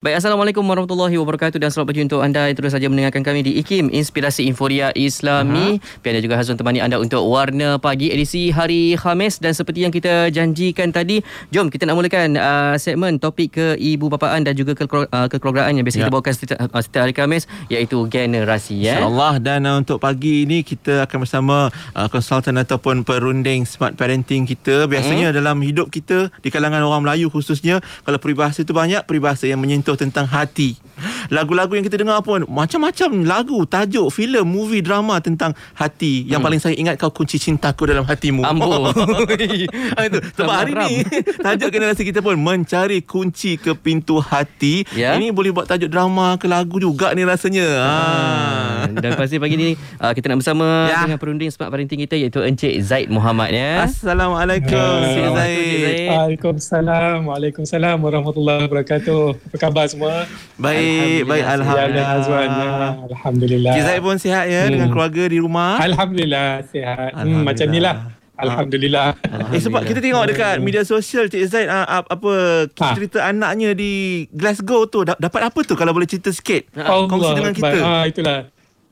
[0.00, 3.60] Baik, Assalamualaikum warahmatullahi wabarakatuh dan selamat pagi untuk anda yang terus saja mendengarkan kami di
[3.60, 5.76] IKIM, Inspirasi Inforia Islami.
[5.76, 6.00] Uh-huh.
[6.00, 10.32] Pian juga Hazwan temani anda untuk Warna Pagi edisi hari Khamis dan seperti yang kita
[10.32, 11.20] janjikan tadi,
[11.52, 15.76] jom kita nak mulakan uh, segmen topik ke ibu bapaan dan juga ke uh, kekeluargaan
[15.76, 16.08] yang biasa ya.
[16.08, 18.80] kita bawakan setiap, uh, setiap hari Khamis iaitu generasi.
[18.80, 19.04] Ya.
[19.04, 24.48] InsyaAllah dan uh, untuk pagi ini kita akan bersama uh, konsultan ataupun perunding smart parenting
[24.48, 24.88] kita.
[24.88, 25.36] Biasanya hmm.
[25.36, 29.89] dalam hidup kita di kalangan orang Melayu khususnya, kalau peribahasa itu banyak, peribahasa yang menyentuh
[29.90, 30.78] contoh tentang hati.
[31.32, 36.28] Lagu-lagu yang kita dengar pun macam-macam lagu, tajuk, filem, movie, drama tentang hati.
[36.28, 36.46] Yang hmm.
[36.46, 38.44] paling saya ingat kau kunci cintaku dalam hatimu.
[38.44, 38.92] Ambo.
[40.10, 40.18] itu.
[40.36, 40.92] Sebab hari ni
[41.44, 44.84] tajuk generasi kita pun mencari kunci ke pintu hati.
[44.92, 45.16] Ya?
[45.16, 47.68] Ini boleh buat tajuk drama ke lagu juga ni rasanya.
[47.80, 47.94] Ha.
[48.92, 49.68] Dan pasti pagi ni
[50.02, 51.08] uh, kita nak bersama ya.
[51.08, 53.88] dengan perunding smart parenting kita iaitu Encik Zaid Muhammad ya.
[53.88, 54.76] Assalamualaikum.
[54.76, 56.08] Encik Zaid.
[56.12, 57.18] Waalaikumsalam.
[57.24, 59.22] Waalaikumsalam warahmatullahi wabarakatuh.
[59.48, 60.28] Apa khabar semua?
[60.60, 62.08] Baik, baik alhamdulillah.
[63.08, 63.74] alhamdulillah.
[63.80, 64.72] Zaid pun sihat ya hmm.
[64.76, 65.80] dengan keluarga di rumah?
[65.80, 67.16] Alhamdulillah sihat.
[67.16, 67.40] Hmm, alhamdulillah.
[67.40, 67.96] Hmm, macam inilah.
[68.40, 69.08] Alhamdulillah.
[69.20, 69.56] Alhamdulillah.
[69.56, 72.32] Eh sebab kita tengok dekat media sosial Cik Zaid uh, apa
[72.72, 72.92] ha.
[72.96, 76.72] cerita anaknya di Glasgow tu dapat apa tu kalau boleh cerita sikit?
[76.76, 77.78] Allah Kongsi dengan kita.
[77.84, 78.38] Ah itulah.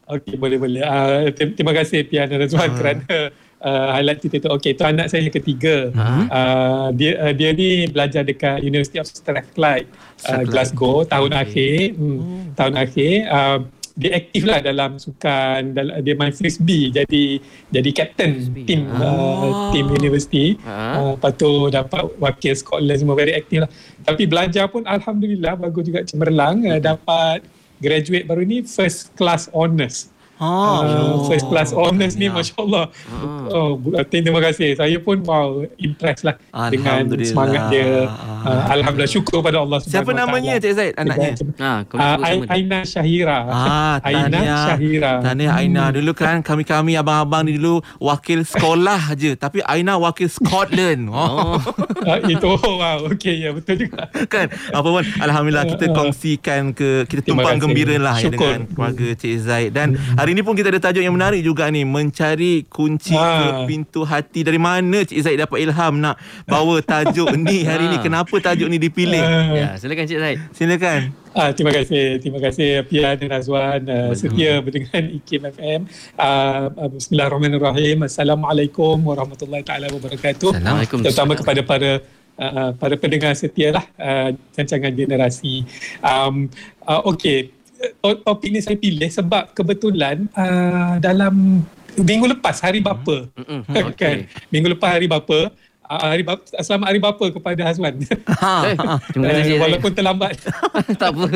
[0.09, 0.81] Okey boleh boleh.
[0.85, 4.51] Uh, terima kasih Pian dan Razwan kerana uh, highlight cerita tu.
[4.55, 5.91] Okey, tu anak saya yang ketiga.
[5.91, 6.23] Uh-huh.
[6.31, 9.89] Uh, dia uh, dia ni belajar dekat University of Strathclyde,
[10.29, 11.43] uh, Glasgow tahun okay.
[11.43, 11.79] akhir.
[11.97, 12.43] Hmm, oh.
[12.55, 13.15] tahun akhir.
[13.29, 13.59] Uh,
[13.99, 15.75] dia aktif lah dalam sukan
[16.07, 17.43] dia main frisbee jadi
[17.75, 19.03] jadi captain team oh.
[19.03, 20.95] uh, team university uh-huh.
[20.95, 23.71] uh, lepas tu dapat wakil Scotland semua very aktif lah
[24.07, 27.43] tapi belajar pun Alhamdulillah bagus juga cemerlang uh, dapat
[27.83, 32.35] graduate baru ni first class honours Ah, uh, first class honors ni ya.
[32.35, 33.75] Masya Allah ah.
[33.75, 34.79] oh, Terima kasih.
[34.79, 36.39] Saya pun wow Impress lah
[36.71, 38.07] Dengan semangat dia.
[38.47, 41.35] Uh, Alhamdulillah Syukur pada Allah Siapa namanya Cik Zaid Anaknya?
[41.59, 43.39] Ha, uh, Aina Syahira.
[43.51, 44.39] Ah, Aina
[44.71, 45.13] Syahira.
[45.27, 45.85] Tahniah Aina.
[45.91, 45.95] Hmm.
[45.99, 49.35] Dulu kan Kami-kami abang-abang ni dulu Wakil sekolah je.
[49.35, 51.11] Tapi Aina wakil Scotland.
[51.11, 51.59] Oh.
[51.59, 53.11] uh, Itu wow.
[53.11, 54.07] Okay ya betul juga.
[54.31, 54.55] Kan?
[54.71, 59.71] Apa pun Alhamdulillah kita kongsikan ke Kita tumpang gembira lah ya, Dengan keluarga Cik Zaid.
[59.75, 60.28] Dan hmm.
[60.29, 63.65] Hari ni pun kita ada tajuk yang menarik juga ni Mencari kunci ha.
[63.65, 67.97] ke pintu hati Dari mana Cik Zaid dapat ilham nak bawa tajuk ni hari ni
[67.97, 68.05] ha.
[68.05, 69.57] Kenapa tajuk ni dipilih ha.
[69.57, 74.59] Ya, Silakan Cik Zaid Silakan Ah, terima kasih, terima kasih Pia dan Azwan uh, setia
[74.59, 75.81] dengan IKIM FM.
[76.19, 78.03] Uh, ah, Bismillahirrahmanirrahim.
[78.03, 80.51] Assalamualaikum warahmatullahi taala wabarakatuh.
[80.59, 80.99] Assalamualaikum.
[80.99, 81.91] Terutama kepada para
[82.43, 85.63] uh, para pendengar setia lah uh, rancangan generasi.
[86.03, 86.51] Um,
[86.87, 87.55] uh, Okey,
[88.03, 91.63] topik ni saya pilih sebab kebetulan uh, dalam
[91.99, 93.87] minggu lepas hari bapa mm-hmm.
[93.91, 93.95] okay.
[93.95, 94.17] kan
[94.51, 95.51] minggu lepas hari bapa
[95.89, 97.95] uh, hari bapa selamat hari bapa kepada Hazwan.
[98.39, 99.57] Ha, ha, terima kasih.
[99.57, 100.35] Uh, walaupun terlambat.
[101.01, 101.27] tak apa.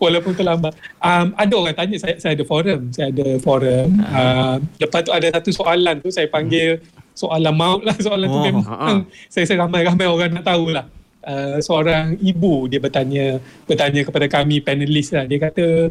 [0.00, 0.72] Walaupun terlambat.
[0.98, 3.88] Um, ada orang tanya saya saya ada forum, saya ada forum.
[4.08, 6.80] Uh, lepas tu ada satu soalan tu saya panggil
[7.14, 8.98] soalan maut lah soalan oh, tu memang uh, uh.
[9.30, 10.82] saya saya ramai-ramai orang nak tahu lah
[11.24, 15.24] uh, seorang ibu dia bertanya bertanya kepada kami panelis lah.
[15.24, 15.90] Dia kata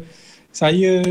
[0.54, 1.02] saya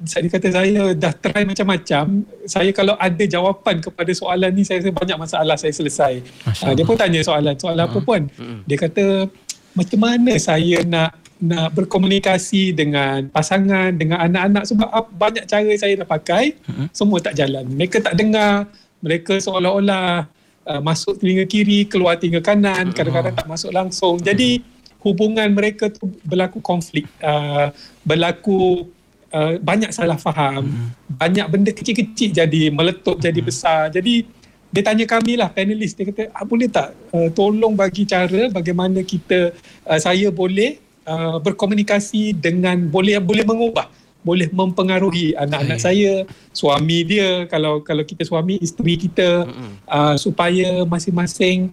[0.00, 2.24] saya kata saya dah try macam-macam.
[2.48, 6.24] Saya kalau ada jawapan kepada soalan ni saya rasa banyak masalah saya selesai.
[6.64, 7.52] Uh, dia pun tanya soalan.
[7.60, 8.20] Soalan uh, apa pun.
[8.40, 9.28] Uh, dia kata
[9.76, 14.64] macam mana saya nak nak berkomunikasi dengan pasangan dengan anak-anak?
[14.72, 16.56] Sebab banyak cara saya dah pakai.
[16.64, 17.68] Uh, semua tak jalan.
[17.68, 18.72] Mereka tak dengar.
[19.04, 20.28] Mereka seolah-olah
[20.66, 24.16] uh, masuk telinga kiri keluar telinga kanan kadang-kadang tak masuk langsung.
[24.20, 24.60] Jadi
[25.00, 27.72] hubungan mereka tu berlaku konflik uh,
[28.04, 28.88] berlaku
[29.32, 30.92] uh, banyak salah faham.
[31.08, 33.88] Banyak benda kecil-kecil jadi meletup jadi besar.
[33.88, 34.40] Jadi
[34.70, 39.02] dia tanya kami lah panelis dia kata ah, boleh tak uh, tolong bagi cara bagaimana
[39.02, 39.50] kita
[39.82, 40.78] uh, saya boleh
[41.10, 48.24] uh, berkomunikasi dengan boleh boleh mengubah boleh mempengaruhi anak-anak saya, suami dia kalau kalau kita
[48.28, 49.48] suami isteri kita
[49.88, 51.72] uh, supaya masing-masing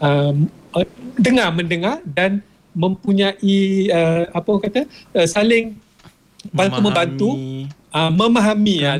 [0.00, 0.86] um, uh,
[1.20, 2.40] dengar mendengar dan
[2.72, 4.80] mempunyai uh, apa kata
[5.12, 5.76] uh, saling
[6.48, 7.28] bantu membantu
[7.92, 8.76] uh, memahami.
[8.82, 8.98] Uh,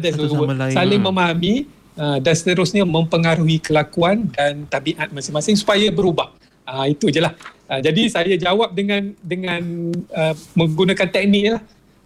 [0.71, 1.55] saling memahami
[1.97, 6.31] uh, dan seterusnya mempengaruhi kelakuan dan tabiat masing-masing supaya berubah.
[6.63, 7.35] Uh, itu je lah.
[7.67, 11.63] Uh, jadi saya jawab dengan dengan uh, menggunakan teknik lah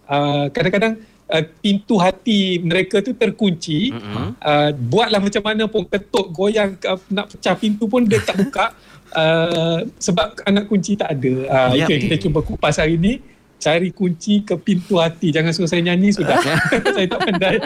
[0.07, 0.99] uh, kadang-kadang
[1.31, 3.91] uh, pintu hati mereka tu terkunci.
[3.91, 4.27] Mm-hmm.
[4.39, 8.73] uh, buatlah macam mana pun ketuk goyang uh, nak pecah pintu pun dia tak buka.
[9.07, 11.33] Uh, sebab anak kunci tak ada.
[11.47, 11.87] Uh, yep.
[11.87, 13.19] itu yang kita cuba kupas hari ni.
[13.57, 15.33] Cari kunci ke pintu hati.
[15.33, 16.37] Jangan suruh saya nyanyi sudah.
[16.93, 17.57] Saya tak pandai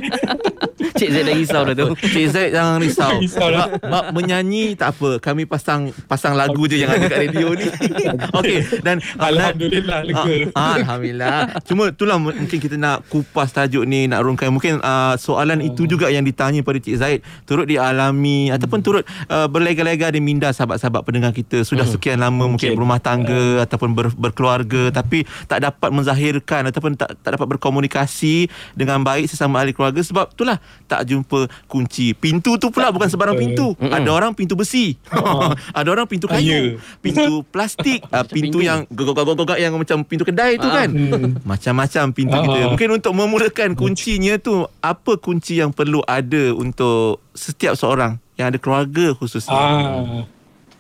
[0.98, 1.88] Cik Zaid dah risau dah tu.
[2.02, 3.12] Cik Zaid jangan risau.
[3.22, 3.48] Risau.
[3.52, 5.22] Mak, mak menyanyi tak apa.
[5.22, 7.68] Kami pasang pasang lagu je yang ada kat radio ni.
[8.42, 10.34] Okey dan Alhamdulillah lega.
[10.58, 11.62] Ah, Alhamdulillah.
[11.68, 16.10] Cuma itulah mungkin kita nak kupas tajuk ni nak rungkai mungkin uh, soalan itu juga
[16.10, 18.56] yang ditanya pada Cik Zaid turut dialami hmm.
[18.58, 21.98] ataupun turut uh, berlega-lega di minda sahabat-sahabat pendengar kita sudah Hmm.
[21.98, 22.78] sekian lama mungkin Mungkin.
[22.78, 29.02] berumah tangga ataupun ber, berkeluarga tapi tak dapat menzahirkan ataupun tak tak dapat berkomunikasi dengan
[29.02, 32.12] baik sesama ahli keluarga sebab itulah tak jumpa kunci.
[32.12, 33.72] Pintu tu pula bukan sebarang pintu.
[33.80, 33.92] Mm-mm.
[33.92, 35.00] Ada orang pintu besi.
[35.80, 36.44] Ada orang pintu Ah, ya.
[36.44, 36.62] kayu.
[37.00, 38.68] Pintu plastik, uh, pintu pintu.
[38.68, 40.84] yang gogok-gogok yang macam pintu kedai tu Ah.
[40.84, 40.90] kan.
[40.92, 41.40] Hmm.
[41.44, 42.44] Macam-macam pintu Ah.
[42.44, 42.60] kita.
[42.72, 48.60] Mungkin untuk memulakan kuncinya tu apa kunci yang perlu ada untuk setiap seorang yang ada
[48.60, 49.56] keluarga khususnya.
[49.56, 50.28] Ah,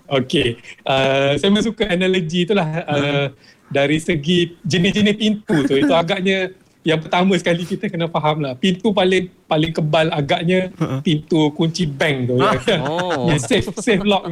[0.07, 0.59] okay.
[0.83, 2.67] Uh, saya memang suka analogi tu lah.
[2.83, 3.25] Uh,
[3.71, 5.79] dari segi jenis-jenis pintu tu.
[5.79, 8.57] Itu agaknya yang pertama sekali kita kena faham lah.
[8.57, 10.73] Pintu paling paling kebal agaknya
[11.05, 12.35] pintu kunci bank tu.
[12.41, 13.29] yang, Oh.
[13.29, 14.25] yang safe safe lock.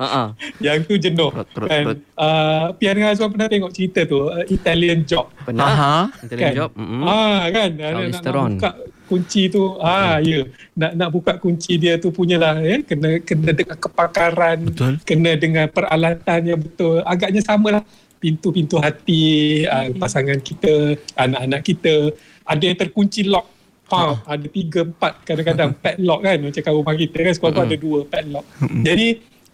[0.00, 0.28] Ha ah.
[0.64, 1.28] yang tu jenuh.
[1.52, 2.00] Kan?
[2.16, 4.32] Uh, Pian dengan Azwan pernah tengok cerita tu.
[4.32, 5.28] Uh, Italian Job.
[5.44, 5.68] Pernah.
[5.68, 5.96] Aha.
[6.24, 6.56] Intelligent Kan?
[6.56, 6.70] job.
[6.72, 7.02] Mm-mm.
[7.04, 7.90] Ah kan nak,
[8.24, 8.70] nak, buka
[9.10, 10.46] kunci tu ah ya
[10.78, 14.94] nak nak buka kunci dia tu punyalah ya kena kena dengan kepakaran Betul.
[15.02, 17.82] kena dengan peralatan yang betul agaknya samalah
[18.20, 22.12] pintu-pintu hati ah, pasangan kita anak-anak kita.
[22.44, 23.48] Ada yang terkunci lock.
[23.90, 26.38] Ha, ada tiga empat kadang-kadang padlock kan.
[26.38, 28.46] Macam kat rumah kita kan sekolah ada dua padlock.
[28.86, 29.08] Jadi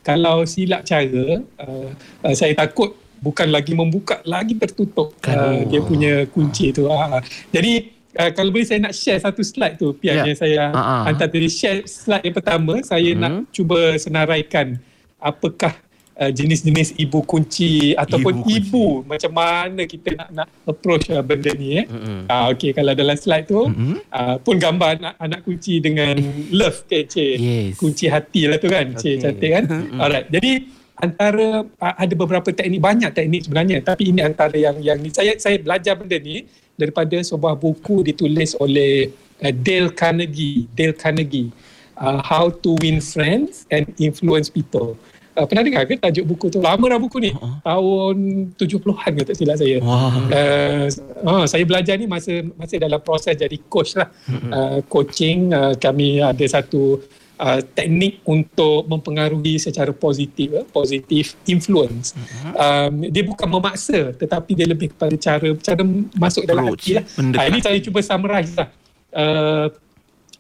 [0.04, 1.88] kalau silap cara uh,
[2.20, 6.84] uh, saya takut bukan lagi membuka lagi tertutup uh, dia punya kunci tu.
[6.84, 7.16] Uh,
[7.48, 7.88] jadi
[8.20, 10.28] uh, kalau boleh saya nak share satu slide tu Pian Ya.
[10.28, 11.08] yang saya ah.
[11.08, 11.48] hantar tadi.
[11.48, 13.20] Share slide yang pertama saya Hmm.
[13.24, 14.76] nak cuba senaraikan
[15.16, 15.72] apakah
[16.16, 19.08] uh, jenis-jenis ibu kunci ataupun Ibu ibu, kunci.
[19.08, 22.26] macam mana kita nak nak approach uh, benda ni eh Mm-mm.
[22.26, 24.00] Ah okey kalau dalam slide tu Mm-mm.
[24.08, 26.16] uh, pun gambar anak, anak kunci dengan
[26.50, 27.76] love ke cik Yes.
[27.76, 29.22] kunci hati lah tu kan cik Okay.
[29.22, 29.64] cantik kan
[29.96, 30.66] alright jadi
[30.96, 35.36] antara uh, ada beberapa teknik banyak teknik sebenarnya tapi ini antara yang yang ni saya
[35.36, 39.08] saya belajar benda ni daripada sebuah buku ditulis oleh
[39.40, 41.52] uh, Dale Carnegie Dale Carnegie
[41.96, 44.96] uh, How to Win Friends and Influence People
[45.36, 46.64] Uh, pernah dengar ke tajuk buku tu?
[46.64, 47.30] Lama dah buku ni.
[47.36, 47.60] Uh-uh.
[47.60, 48.16] Tahun
[48.56, 49.76] 70-an ke tak silap saya.
[49.84, 50.16] Wah.
[50.32, 50.88] Uh,
[51.28, 54.08] uh, saya belajar ni masa masih dalam proses jadi coach lah.
[54.48, 57.04] Uh, coaching uh, kami ada satu
[57.36, 62.16] uh, teknik untuk mempengaruhi secara positif, uh, positif influence.
[62.56, 65.82] Um, dia bukan memaksa tetapi dia lebih kepada cara cara
[66.16, 67.04] masuk dalam hati lah.
[67.20, 68.68] Uh, ini saya cuba summarize lah.
[69.12, 69.68] Uh,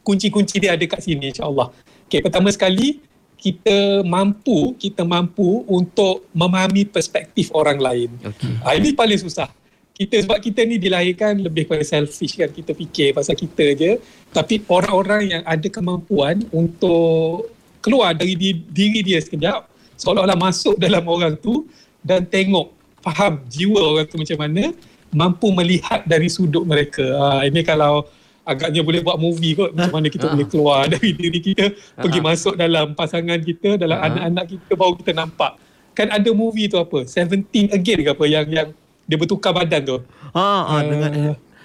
[0.00, 1.68] kunci-kunci dia ada kat sini insyaAllah.
[2.06, 3.02] Okay, pertama sekali
[3.36, 8.10] kita mampu kita mampu untuk memahami perspektif orang lain.
[8.24, 8.52] Okey.
[8.64, 9.48] Ha, ini paling susah.
[9.96, 13.96] Kita sebab kita ni dilahirkan lebih kepada selfish kan kita fikir pasal kita je
[14.28, 17.48] tapi orang-orang yang ada kemampuan untuk
[17.80, 19.64] keluar dari di, diri dia sekejap
[19.96, 21.64] seolah-olah masuk dalam orang tu
[22.04, 24.76] dan tengok faham jiwa orang tu macam mana
[25.16, 27.04] mampu melihat dari sudut mereka.
[27.16, 28.04] Ha, ini kalau
[28.46, 30.32] agaknya boleh buat movie kot macam mana kita Ah.
[30.32, 31.64] boleh keluar dari diri kita
[31.94, 32.24] pergi Ah.
[32.24, 34.06] masuk dalam pasangan kita dalam Ah.
[34.06, 35.58] anak-anak kita baru kita nampak
[35.92, 38.68] kan ada movie tu apa 17 again ke apa yang yang
[39.02, 39.98] dia bertukar badan tu
[40.30, 41.10] Ha, ha dengan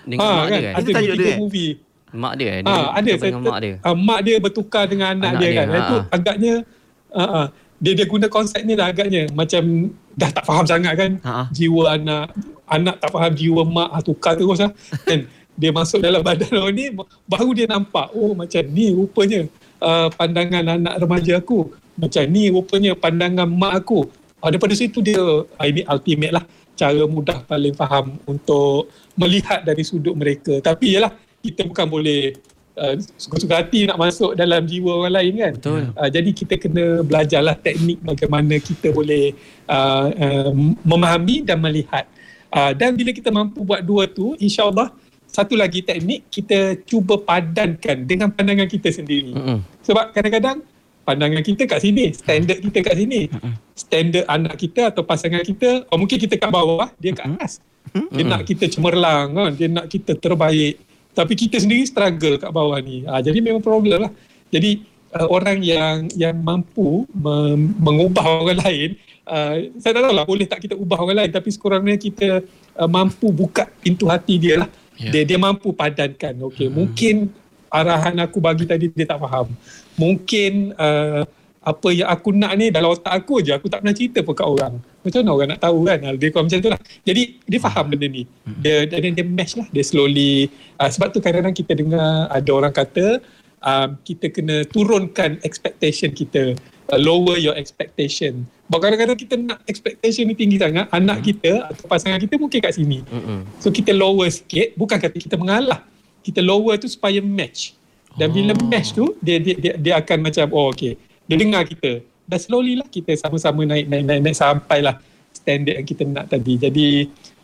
[0.02, 0.74] Dengan ha, mak kan dia kan?
[0.74, 1.72] ada tajuk dia, movie
[2.12, 2.50] Mak dia.
[2.60, 3.76] ha, ada saya mak dia.
[3.80, 5.78] ah, mak dia bertukar dengan anak, Anak dia, dia, kan ha.
[5.78, 6.54] itu agaknya
[7.12, 7.46] ah, ah,
[7.78, 9.64] dia dia guna konsep ni lah agaknya macam
[10.12, 11.44] dah tak faham sangat kan Ha, ha.
[11.52, 12.26] jiwa anak
[12.68, 14.72] anak tak faham jiwa mak ah, tukar terus lah
[15.04, 15.20] kan
[15.62, 16.86] dia masuk dalam badan orang ni
[17.30, 19.46] baru dia nampak oh macam ni rupanya
[19.78, 24.10] uh, pandangan anak remaja aku macam ni rupanya pandangan mak aku
[24.42, 29.86] uh, daripada situ dia uh, ini ultimate lah cara mudah paling faham untuk melihat dari
[29.86, 31.14] sudut mereka tapi yalah
[31.46, 32.34] kita bukan boleh
[32.82, 35.84] uh, suka-suka hati nak masuk dalam jiwa orang lain kan Betul.
[35.94, 39.38] Uh, jadi kita kena belajarlah teknik bagaimana kita boleh
[39.70, 40.52] uh, uh,
[40.82, 42.10] memahami dan melihat.
[42.52, 44.92] Uh, dan bila kita mampu buat dua tu, insyaAllah
[45.32, 49.32] satu lagi teknik kita cuba padankan dengan pandangan kita sendiri.
[49.32, 49.64] Mm-mm.
[49.88, 50.60] Sebab kadang-kadang
[51.08, 53.32] pandangan kita kat sini, standard kita kat sini.
[53.74, 57.64] Standard anak kita atau pasangan kita, oh mungkin kita kat bawah, dia kat atas.
[58.12, 60.84] Dia nak kita cemerlang kan, dia nak kita terbaik.
[61.12, 63.04] Tapi kita sendiri struggle kat bawah ni.
[63.08, 64.12] Ha, jadi memang problem lah.
[64.52, 64.84] Jadi
[65.16, 68.90] uh, orang yang yang mampu mem- mengubah orang lain,
[69.28, 72.28] uh, saya tak tahu lah boleh tak kita ubah orang lain tapi sekurang-kurangnya kita
[72.80, 74.70] uh, mampu buka pintu hati dia lah.
[75.00, 75.12] Ya.
[75.14, 76.36] Dia dia mampu padankan.
[76.52, 77.32] Okey, mungkin
[77.72, 79.48] arahan aku bagi tadi dia tak faham.
[79.96, 81.24] Mungkin uh,
[81.62, 84.48] apa yang aku nak ni dalam otak aku je aku tak pernah cerita pun kat
[84.50, 84.74] orang.
[85.06, 85.98] Macam mana orang nak tahu kan?
[86.18, 86.82] Dia kurang macam tu lah.
[87.06, 88.24] Jadi dia faham benda ni.
[88.60, 89.68] Dia dia, dia, dia match lah.
[89.70, 90.50] Dia slowly
[90.82, 93.22] uh, sebab tu kadang-kadang kita dengar ada orang kata
[93.62, 98.44] um, kita kena turunkan expectation kita uh, lower your expectation.
[98.68, 101.28] Sebab kadang-kadang kita nak expectation ni tinggi sangat anak Hmm.
[101.28, 103.04] kita atau pasangan kita mungkin kat sini.
[103.08, 103.48] Mm-mm.
[103.60, 105.84] so kita lower sikit bukan kata kita mengalah.
[106.24, 107.76] Kita lower tu supaya match.
[108.16, 108.68] Dan bila Oh.
[108.68, 111.00] match tu dia, dia dia dia akan macam oh okay.
[111.28, 112.04] Dia dengar kita.
[112.28, 114.96] Dan slowly lah kita sama-sama naik naik naik, naik sampailah
[115.32, 116.54] standard yang kita nak tadi.
[116.60, 116.88] Jadi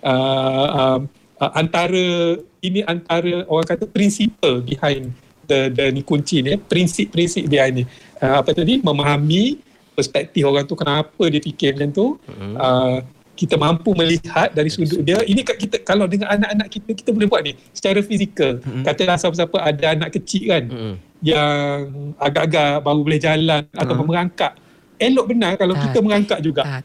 [0.04, 1.00] uh, um,
[1.40, 5.12] uh, antara ini antara orang kata principle behind
[5.48, 7.84] the the ni kunci ni eh, prinsip-prinsip behind ni
[8.20, 9.58] uh, apa tadi memahami
[9.94, 12.54] perspektif orang tu kenapa dia fikir macam tu Mm-mm.
[12.56, 12.98] uh,
[13.38, 17.28] kita mampu melihat dari sudut dia ini kat kita kalau dengan anak-anak kita kita boleh
[17.30, 18.82] buat ni secara fizikal Mm-mm.
[18.82, 20.94] katalah siapa-siapa ada anak kecil kan Mm-mm.
[21.22, 24.06] yang agak-agak baru boleh jalan atau Hmm.
[24.06, 24.54] merangkak
[24.98, 25.84] elok benar kalau Tak.
[25.90, 26.82] kita merangkak juga Ah.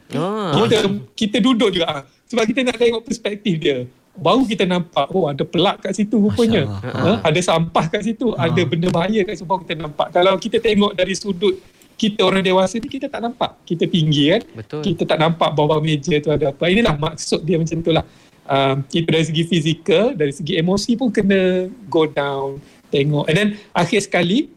[0.57, 0.77] kita
[1.13, 2.01] kita duduk juga ah.
[2.25, 6.69] sebab kita nak tengok perspektif dia baru kita nampak oh ada pelak kat situ rupanya.
[6.85, 7.25] Ha?
[7.25, 10.07] ada sampah kat situ ada benda bahaya kat situ baru kita nampak.
[10.13, 11.57] Kalau kita tengok dari sudut
[11.93, 13.57] kita orang dewasa ni kita tak nampak.
[13.65, 14.41] Kita tinggi kan?
[14.53, 14.81] Betul.
[14.85, 16.63] kita tak nampak bawah meja tu ada apa.
[16.69, 18.05] Inilah maksud dia macam tu lah.
[18.43, 22.59] Um, kita dari segi fizikal dari segi emosi pun kena go down
[22.91, 23.25] tengok.
[23.31, 24.51] And then akhir sekali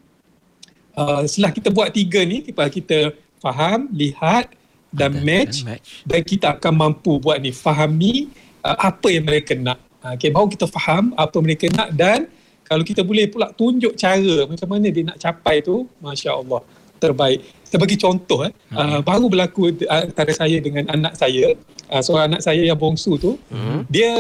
[0.98, 2.98] uh, setelah kita buat tiga ni kita, kita
[3.38, 4.52] faham lihat
[4.90, 5.88] dan Dan- match dan match.
[6.02, 7.52] dan kita akan mampu buat ni.
[7.52, 8.32] Fahami
[8.66, 9.78] uh, apa yang mereka nak?
[10.02, 12.26] Uh, okay, baru kita faham apa mereka nak dan
[12.66, 16.66] kalau kita boleh pula tunjuk cara macam mana dia nak capai tu Masya Allah
[16.99, 17.44] terbaik.
[17.62, 21.54] Saya bagi contoh eh, uh, baru berlaku antara saya dengan anak saya.
[21.87, 23.87] Uh, seorang anak saya yang bongsu tu Mhm.
[23.87, 24.11] dia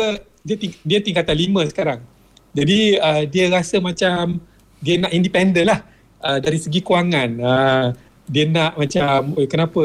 [0.46, 1.98] dia ting- dia tingkatan lima sekarang.
[2.54, 4.38] Jadi uh, dia rasa macam
[4.78, 5.80] dia nak independent lah
[6.22, 7.30] uh, dari segi kewangan.
[7.42, 7.86] Uh,
[8.26, 9.82] dia nak macam "Oi, kenapa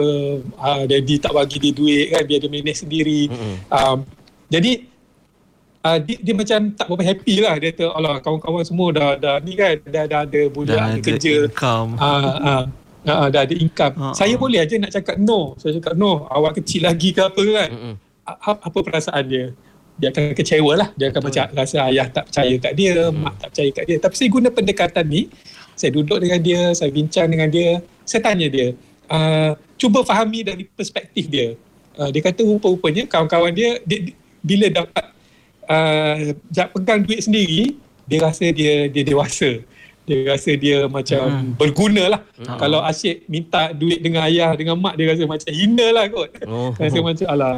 [0.58, 3.22] uh, daddy tak bagi dia duit kan biar dia manage sendiri.
[3.30, 3.56] Mm-mm.
[3.70, 3.98] um,
[4.52, 4.72] jadi
[5.82, 7.56] uh, dia, dia macam tak berapa happy lah.
[7.56, 9.80] Dia kata alah kawan-kawan semua dah dah ni kan?
[9.88, 11.34] Dah dah ada budak Dah ada ada kerja.
[11.48, 11.90] income.
[11.96, 12.64] ah ah
[13.08, 13.94] ah, dah ada income.
[13.98, 15.56] Ah, saya boleh aja nak cakap no.
[15.56, 16.28] Saya cakap no.
[16.28, 17.70] Awak kecil lagi ke apa kan.
[18.28, 19.46] A- apa perasaan dia?
[19.98, 20.90] Dia akan kecewa lah.
[21.00, 23.22] Dia akan macam rasa ayah tak percaya kat dia Hmm.
[23.24, 23.98] mak tak percaya kat dia.
[23.98, 25.22] Tapi saya guna pendekatan ni
[25.72, 28.76] saya duduk dengan dia saya bincang dengan dia saya tanya dia
[29.10, 31.58] uh, cuba fahami dari perspektif dia.
[31.98, 35.06] Uh, dia kata rupa-rupanya kawan-kawan dia, dia bila dapat
[35.68, 36.16] uh,
[36.74, 39.62] pegang duit sendiri dia rasa dia dia dewasa
[40.02, 41.54] dia rasa dia macam Hmm.
[41.56, 42.58] berguna lah Hmm.
[42.58, 46.74] kalau asyik minta duit dengan ayah dengan mak dia rasa macam hina lah kot Oh.
[46.76, 47.56] rasa macam alah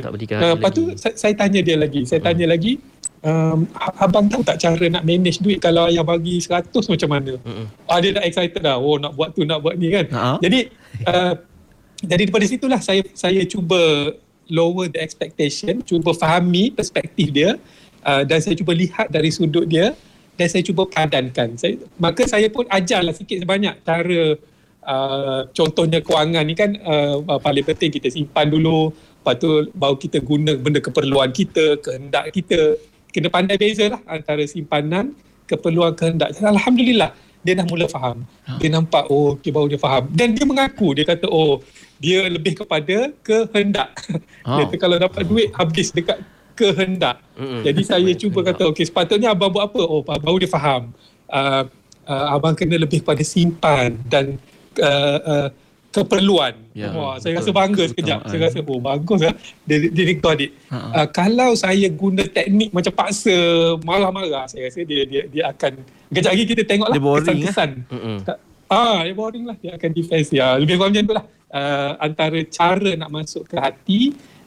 [0.00, 2.04] Tak Uh, lepas tu saya, saya tanya dia lagi.
[2.04, 2.76] Saya tanya lagi,
[3.24, 3.64] um,
[3.96, 7.40] abang tahu tak cara nak manage duit kalau ayah bagi 100 macam mana?
[7.40, 7.64] Mm-mm.
[7.88, 8.76] Ah, dia dah excited dah.
[8.76, 10.04] Oh nak buat tu, nak buat ni kan.
[10.12, 10.36] Ha.
[10.36, 10.68] Jadi
[11.06, 11.32] uh,
[12.00, 14.12] jadi daripada situlah saya saya cuba
[14.50, 17.56] lower the expectation, cuba fahami perspektif dia
[18.04, 19.96] uh, dan saya cuba lihat dari sudut dia
[20.36, 21.56] dan saya cuba padankan.
[21.56, 24.36] Saya, maka saya pun ajarlah sikit sebanyak cara
[24.84, 30.18] uh, contohnya kewangan ni kan uh, paling penting kita simpan dulu lepas tu baru kita
[30.24, 32.80] guna benda keperluan kita, kehendak kita.
[33.10, 35.12] Kena pandai beza lah antara simpanan,
[35.44, 36.32] keperluan, kehendak.
[36.32, 37.12] Dan Alhamdulillah
[37.44, 38.24] dia dah mula faham.
[38.56, 40.08] Dia nampak oh okay, baru dia faham.
[40.08, 41.60] Dan dia mengaku dia kata oh
[42.00, 43.92] dia lebih kepada kehendak.
[44.48, 44.56] Oh.
[44.56, 46.16] Dia kata kalau dapat duit habis dekat
[46.56, 47.20] kehendak.
[47.36, 47.60] Mm-mm.
[47.60, 49.80] Jadi saya cuba kata okey sepatutnya abang buat apa?
[49.84, 50.96] Oh baru dia faham.
[51.28, 51.68] Uh,
[52.08, 54.40] uh, abang kena lebih kepada simpan dan
[54.80, 55.48] uh, uh,
[55.90, 56.54] keperluan.
[56.70, 57.50] Ya, Wah, saya betul.
[57.50, 58.18] rasa bangga sekejap.
[58.22, 58.30] betul.
[58.30, 59.34] Saya rasa oh bagus ah.
[59.68, 60.52] Dia dia got it.
[60.72, 63.36] Ha, Uh, kalau saya guna teknik macam paksa
[63.82, 65.82] marah-marah, saya rasa dia dia dia akan
[66.14, 67.70] kejap lagi kita tengoklah kesan-kesan.
[67.92, 68.16] Mm-mm.
[68.70, 69.56] Ah, dia boring lah.
[69.58, 70.54] Dia akan defense ya.
[70.54, 71.24] Lebih kurang macam tu lah.
[71.50, 74.00] Uh, antara cara nak masuk ke hati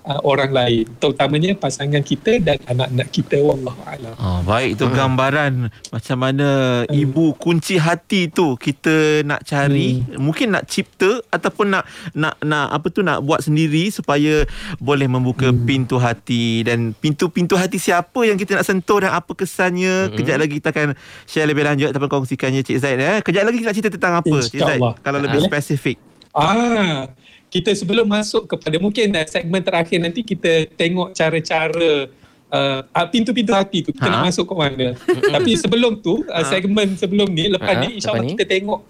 [0.03, 0.83] uh, orang lain.
[1.00, 3.39] Terutamanya pasangan kita dan anak-anak kita.
[3.39, 4.15] Wallahualam.
[4.15, 4.95] Oh, baik itu Hmm.
[4.95, 5.53] gambaran
[5.89, 6.50] macam mana
[6.83, 6.95] Hmm.
[6.95, 10.19] ibu kunci hati tu kita nak cari Hmm.
[10.22, 11.83] mungkin nak cipta ataupun nak
[12.13, 15.63] nak nak apa tu nak buat sendiri supaya boleh membuka Hmm.
[15.63, 20.15] pintu hati dan pintu-pintu hati siapa yang kita nak sentuh dan apa kesannya Hmm.
[20.15, 20.88] kejap lagi kita akan
[21.24, 24.36] share lebih lanjut ataupun kongsikannya Cik Zaid eh kejap lagi kita nak cerita tentang apa
[24.41, 25.48] Cik Zaid kalau lebih Ah.
[25.48, 26.00] spesifik
[26.33, 27.13] Ah,
[27.53, 32.09] kita sebelum masuk kepada mungkin uh, segmen terakhir nanti kita tengok cara-cara
[32.49, 34.13] uh, ah, pintu-pintu hati tu kita Ha.
[34.17, 34.87] nak masuk ke mana.
[35.37, 36.49] Tapi sebelum tu uh, Ha.
[36.49, 38.81] segmen sebelum ni lepas Ha, ni insyaAllah kita tengok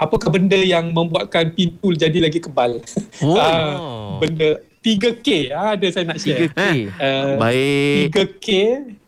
[0.00, 2.80] apakah benda yang membuatkan pintu jadi lagi kebal.
[3.20, 3.36] Oh.
[3.44, 6.48] Ah, benda 3K ah, ada saya nak share.
[6.48, 6.60] 3K.
[6.96, 8.04] Uh, Baik.
[8.08, 8.48] 3K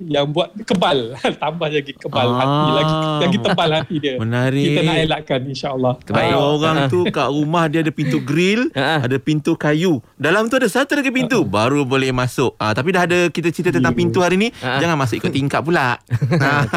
[0.05, 1.17] yang buat kebal.
[1.43, 2.37] Tambah lagi kebal Ah.
[2.37, 2.69] hati.
[2.77, 4.15] Lagi lagi tebal hati dia.
[4.21, 4.61] Menarik.
[4.61, 5.95] Kita nak elakkan insyaAllah.
[6.05, 6.29] Terbaik.
[6.29, 10.05] Ada orang tu kat rumah dia ada pintu grill, ada pintu kayu.
[10.21, 12.61] Dalam tu ada satu lagi pintu, baru boleh masuk.
[12.61, 15.97] Ah tapi dah ada kita cerita tentang pintu hari ni, jangan masuk ikut tingkap pula.
[16.45, 16.69] ha.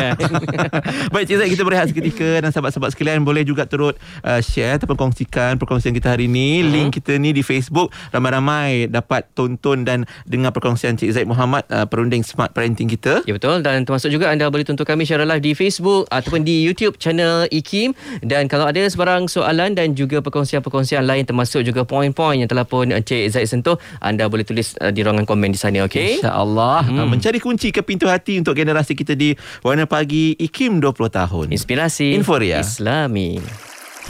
[1.13, 4.95] Baik Cik Zaid kita berehat seketika dan sahabat-sahabat sekalian boleh juga turut uh, share ataupun
[4.95, 6.63] kongsikan perkongsian kita hari ni.
[6.63, 11.89] Link kita ni di Facebook ramai-ramai dapat tonton dan dengar perkongsian Cik Zaid Muhammad uh,
[11.89, 13.25] perunding Smart Parenting kita.
[13.25, 16.61] Ya betul dan termasuk juga anda boleh tonton kami secara live di Facebook ataupun di
[16.61, 22.37] YouTube channel IKIM dan kalau ada sebarang soalan dan juga perkongsian-perkongsian lain termasuk juga poin-poin
[22.37, 25.81] yang telah pun Cik Zaid sentuh anda boleh tulis uh, di ruangan komen di sana
[25.89, 26.21] okey.
[26.21, 26.97] Insya-Allah hmm.
[27.01, 29.33] uh, mencari kunci ke pintu hati untuk generasi kita di
[29.65, 31.45] Warna Pagi IKIM 20 tahun.
[31.49, 33.41] Inspirasi Inforia Islami.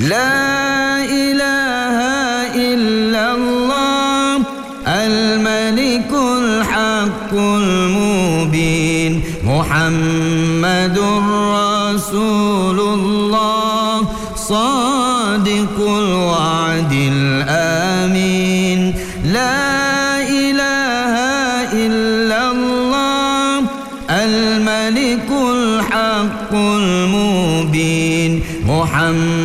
[0.02, 10.98] La ilaha illallah الملك الحق المبين محمد
[11.60, 18.80] رسول الله صادق الوعد الآمين.
[19.26, 21.14] لا إله
[21.74, 23.60] إلا الله
[24.10, 28.32] الملك الحق المبين
[28.68, 29.43] محمد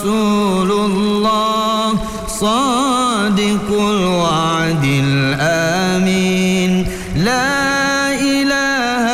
[0.00, 1.92] رسول الله
[2.40, 6.86] صادق الوعد الآمين.
[7.16, 9.04] لا إله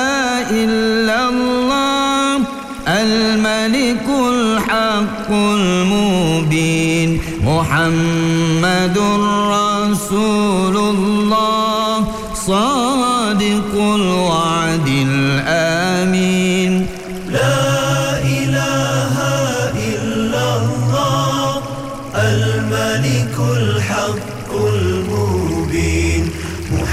[0.50, 2.38] إلا الله
[2.88, 8.98] الملك الحق المبين محمد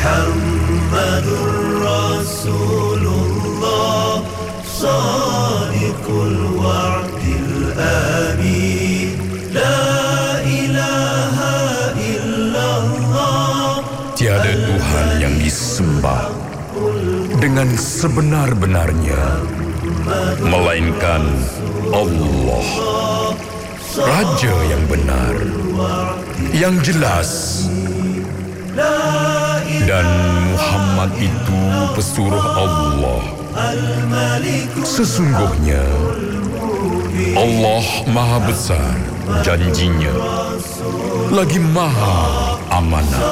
[0.02, 1.26] محمد
[1.86, 4.24] رسول الله
[4.66, 9.10] صادق الوعد الآمين
[9.54, 9.82] لا
[10.42, 11.36] إله
[12.14, 13.66] إلا الله
[14.18, 16.26] Tiada Tuhan yang disembah
[17.38, 19.22] dengan sebenar-benarnya
[20.42, 21.22] melainkan
[21.94, 22.66] Allah
[23.94, 25.34] Raja yang benar
[26.50, 27.62] yang jelas
[29.87, 30.05] dan
[30.51, 31.59] Muhammad itu
[31.95, 33.23] pesuruh Allah.
[34.83, 35.83] Sesungguhnya
[37.37, 38.95] Allah Maha Besar
[39.45, 40.13] janjinya.
[41.33, 43.23] Lagi Maha amanah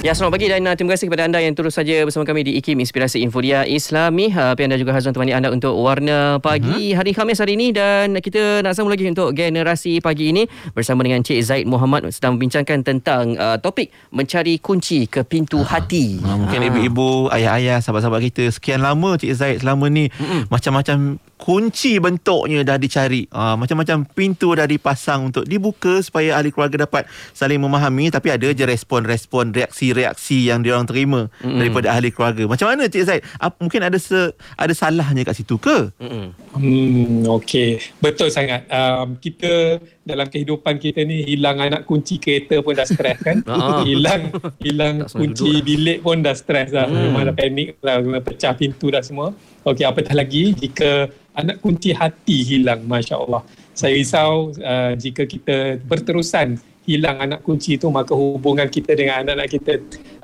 [0.00, 2.56] Ya, selamat pagi dan uh, terima kasih kepada anda yang terus saja bersama kami di
[2.56, 4.32] IKIM Inspirasi Inforia Islami.
[4.32, 8.64] Uh, anda juga Hazwan temani anda untuk Warna Pagi hari Khamis hari ini dan kita
[8.64, 13.36] nak sambung lagi untuk generasi pagi ini bersama dengan Cik Zaid Muhammad sedang membincangkan tentang
[13.36, 16.16] uh, topik mencari kunci ke pintu hati.
[16.24, 20.48] Ha, mungkin ibu-ibu, ayah-ayah, sahabat-sahabat kita sekian lama Cik Zaid selama ni Mm-mm.
[20.48, 23.28] macam-macam kunci bentuknya dah dicari.
[23.32, 28.48] Ha, macam-macam pintu dah dipasang untuk dibuka supaya ahli keluarga dapat saling memahami tapi ada
[28.48, 29.52] je respon-respon
[29.90, 31.58] reaksi-reaksi yang diorang terima Mm-mm.
[31.58, 32.44] daripada ahli keluarga.
[32.46, 33.22] Macam mana Cik Zaid?
[33.38, 35.90] Ap, mungkin ada se, ada salahnya kat situ ke?
[35.98, 37.80] Hmm, okey.
[38.02, 38.66] Betul sangat.
[38.70, 43.42] Um, kita dalam kehidupan kita ni hilang anak kunci kereta pun dah stres kan.
[43.60, 43.84] Ah.
[43.84, 44.30] hilang
[44.62, 46.86] hilang kunci duduk, bilik pun dah stres dah.
[46.86, 47.12] Hmm.
[47.12, 48.00] Memang dah panik lah.
[48.00, 49.34] Memang pecah pintu dah semua.
[49.66, 52.86] Okey, apatah lagi jika anak kunci hati hilang.
[52.86, 53.42] Masya Allah.
[53.76, 59.48] Saya risau uh, jika kita berterusan hilang anak kunci tu maka hubungan kita dengan anak-anak
[59.52, 59.72] kita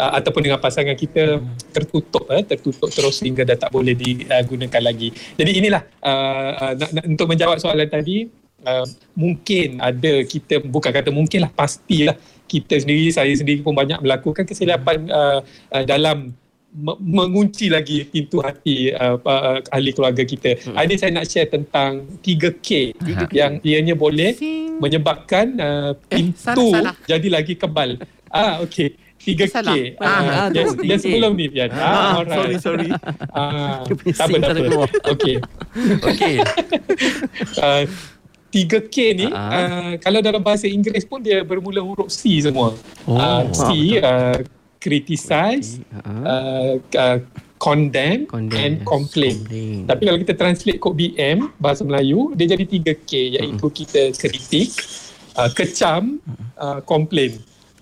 [0.00, 1.38] uh, ataupun dengan pasangan kita
[1.70, 5.12] tertutup eh, tertutup terus sehingga dah tak boleh digunakan lagi.
[5.36, 8.26] Jadi inilah uh, uh, nak, nak, untuk menjawab soalan tadi
[8.64, 12.16] uh, mungkin ada kita bukan kata mungkin lah pastilah
[12.46, 15.40] kita sendiri saya sendiri pun banyak melakukan kesilapan uh,
[15.74, 16.32] uh, dalam
[17.00, 20.60] mengunci lagi pintu hati uh, uh, ahli keluarga kita.
[20.60, 20.76] Hmm.
[20.76, 22.92] Ini saya nak share tentang 3K
[23.32, 24.36] yang ianya boleh
[24.76, 26.36] menyebabkan uh, pintu
[26.76, 26.94] salah, salah.
[27.08, 27.96] jadi lagi kebal.
[28.28, 28.92] Ah okey.
[29.16, 29.40] 3K.
[29.48, 29.74] Salah.
[29.98, 31.02] Ah, Ah, tu, yang 3K.
[31.02, 31.72] sebelum ni Pian.
[31.72, 32.36] Ah, Ah, alright.
[32.36, 32.88] sorry, sorry.
[33.32, 34.84] Ah, tak apa, tak apa.
[35.10, 35.36] Okey.
[36.04, 36.34] Okey.
[37.56, 37.84] Uh,
[38.52, 39.50] 3K ni Ah.
[39.50, 42.72] uh, kalau dalam bahasa Inggeris pun dia bermula huruf C semua.
[43.04, 43.16] Oh.
[43.16, 43.64] Uh, C
[43.98, 44.36] uh,
[44.86, 46.22] criticize, Ah.
[46.22, 47.18] uh, uh,
[47.58, 48.86] condemn, Condemn, and yes.
[48.86, 49.36] complain.
[49.42, 49.78] Complain.
[49.90, 53.10] Tapi kalau kita translate kod BM bahasa Melayu, dia jadi 3K
[53.42, 54.70] iaitu kita kritik,
[55.34, 56.22] uh, kecam,
[56.54, 57.34] uh, complain.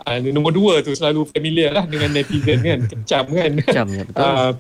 [0.04, 3.52] Uh, nombor dua tu selalu familiar lah dengan netizen kan, kecam kan.
[3.60, 4.22] Kecam, ya, betul.
[4.24, 4.52] Uh,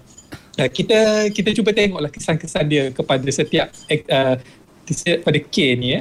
[0.60, 1.00] uh, kita
[1.32, 3.72] kita cuba tengoklah kesan-kesan dia kepada setiap
[4.10, 4.36] uh,
[5.24, 6.00] pada K ni ya.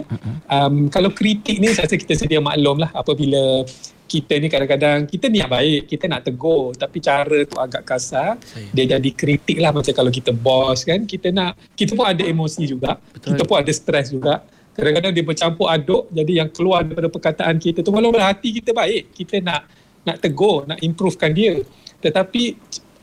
[0.51, 3.63] Um, kalau kritik ni saya rasa kita sedia maklum lah apabila
[4.07, 8.37] kita ni kadang-kadang kita niat baik, kita nak tegur tapi cara tu agak kasar,
[8.75, 12.63] dia jadi kritik lah macam kalau kita bos kan, kita nak kita pun ada emosi
[12.67, 13.33] juga, Betul.
[13.33, 14.45] kita pun ada stres juga.
[14.73, 19.13] Kadang-kadang dia bercampur aduk jadi yang keluar daripada perkataan kita tu walaupun hati kita baik,
[19.13, 19.69] kita nak
[20.03, 21.61] nak tegur, nak improvekan dia.
[22.03, 22.57] Tetapi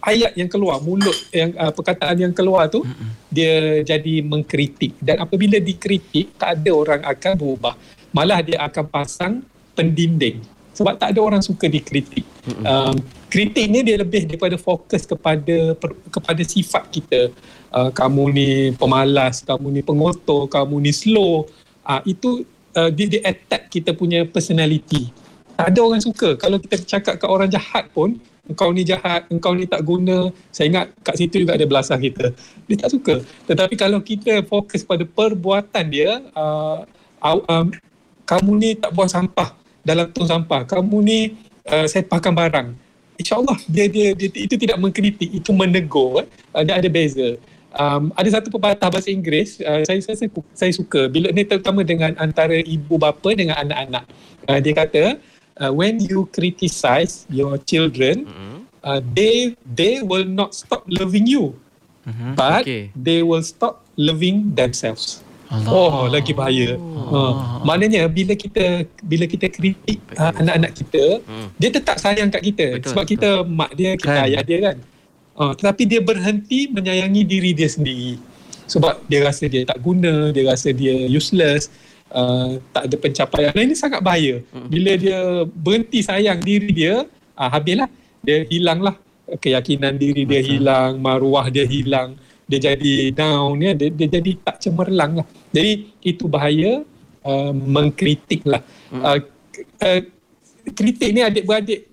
[0.04, 3.10] ayat yang keluar mulut yang uh, perkataan yang keluar tu mm-hmm.
[3.28, 7.74] dia jadi mengkritik dan apabila dikritik tak ada orang akan berubah
[8.16, 9.34] malah dia akan pasang
[9.76, 10.40] pendinding
[10.80, 12.64] sebab tak ada orang suka dikritik mm-hmm.
[12.64, 12.96] um,
[13.28, 17.28] kritik ni dia lebih daripada fokus kepada per, kepada sifat kita
[17.68, 18.48] uh, kamu ni
[18.80, 21.44] pemalas kamu ni pengotor kamu ni slow
[21.84, 22.48] uh, itu
[22.80, 25.12] uh, dia, dia attack kita punya personality
[25.60, 28.16] tak ada orang suka kalau kita cakap kat orang jahat pun
[28.50, 30.34] engkau ni jahat, engkau ni tak guna.
[30.50, 32.34] Saya ingat kat situ juga ada belasah kita.
[32.66, 33.14] Dia tak suka.
[33.46, 36.82] Tetapi kalau kita fokus pada perbuatan dia, uh,
[37.22, 37.70] um,
[38.26, 40.64] kamu ni tak buang sampah dalam tong sampah.
[40.68, 41.36] Kamu ni
[41.68, 42.68] uh, sepakan barang.
[43.20, 46.24] InsyaAllah dia, dia, dia, itu tidak mengkritik, itu menegur.
[46.56, 47.36] Uh, dia ada beza.
[47.70, 51.86] Um, ada satu pepatah bahasa Inggeris uh, saya, saya saya saya suka bila ni terutama
[51.86, 54.10] dengan antara ibu bapa dengan anak-anak
[54.50, 55.02] uh, dia kata
[55.60, 58.58] uh, when you criticize your children, mm-hmm.
[58.82, 61.54] uh, they they will not stop loving you,
[62.08, 62.34] mm-hmm.
[62.34, 62.88] but Okay.
[62.96, 65.20] they will stop loving themselves.
[65.50, 65.70] Allah.
[65.70, 66.78] Oh, lagi bahaya.
[66.78, 67.10] Oh.
[67.10, 67.32] Uh,
[67.66, 71.50] maknanya bila kita bila kita kritik uh, anak-anak kita, Hmm.
[71.58, 73.12] dia tetap sayang kat kita Betul, sebab betul.
[73.18, 74.26] kita mak dia, kita Kan.
[74.30, 74.76] ayah dia kan.
[75.34, 78.14] Uh, tetapi dia berhenti menyayangi diri dia sendiri.
[78.70, 81.66] Sebab dia rasa dia tak guna, dia rasa dia useless,
[82.14, 83.50] uh, tak ada pencapaian.
[83.50, 84.38] Dan ini sangat bahaya.
[84.70, 85.18] Bila dia
[85.50, 87.02] berhenti sayang diri dia,
[87.34, 87.90] uh, habislah.
[88.22, 88.94] Dia hilanglah
[89.40, 92.14] keyakinan diri dia hilang, maruah dia hilang,
[92.50, 95.26] dia jadi down ya, dia, dia jadi tak cemerlang lah.
[95.54, 96.82] Jadi itu bahaya
[97.22, 98.58] uh, mengkritik lah.
[98.90, 99.22] Uh,
[99.54, 100.00] k- uh,
[100.74, 101.86] kritik ni adik-beradik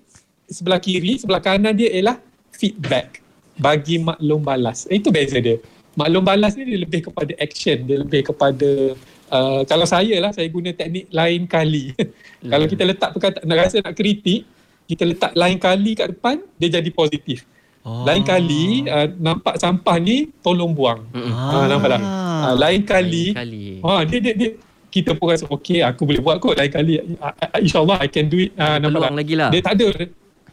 [0.50, 2.18] sebelah kiri, sebelah kanan dia ialah
[2.50, 3.22] feedback
[3.54, 4.90] bagi maklum balas.
[4.90, 5.62] Eh, Itu beza dia.
[5.94, 8.98] Maklum balas ni dia lebih kepada action, dia lebih kepada
[9.30, 11.94] uh, kalau saya lah saya guna teknik lain kali.
[12.52, 14.42] kalau kita letak perkataan nak rasa nak kritik,
[14.90, 17.46] kita letak lain kali kat depan, dia jadi positif.
[17.88, 18.04] Oh.
[18.04, 21.08] Lain kali uh, nampak sampah ni tolong buang.
[21.10, 21.64] Ah.
[21.66, 22.00] nampak tak?
[22.00, 23.66] Uh, lain kali, Lain kali.
[23.80, 24.50] Ha, dia, dia, dia,
[24.88, 28.26] kita pun rasa okay aku boleh buat kot lain kali uh, uh, insyaAllah I can
[28.26, 29.12] do it uh, nampak tak?
[29.14, 29.48] lagi lah.
[29.48, 29.86] dia tak ada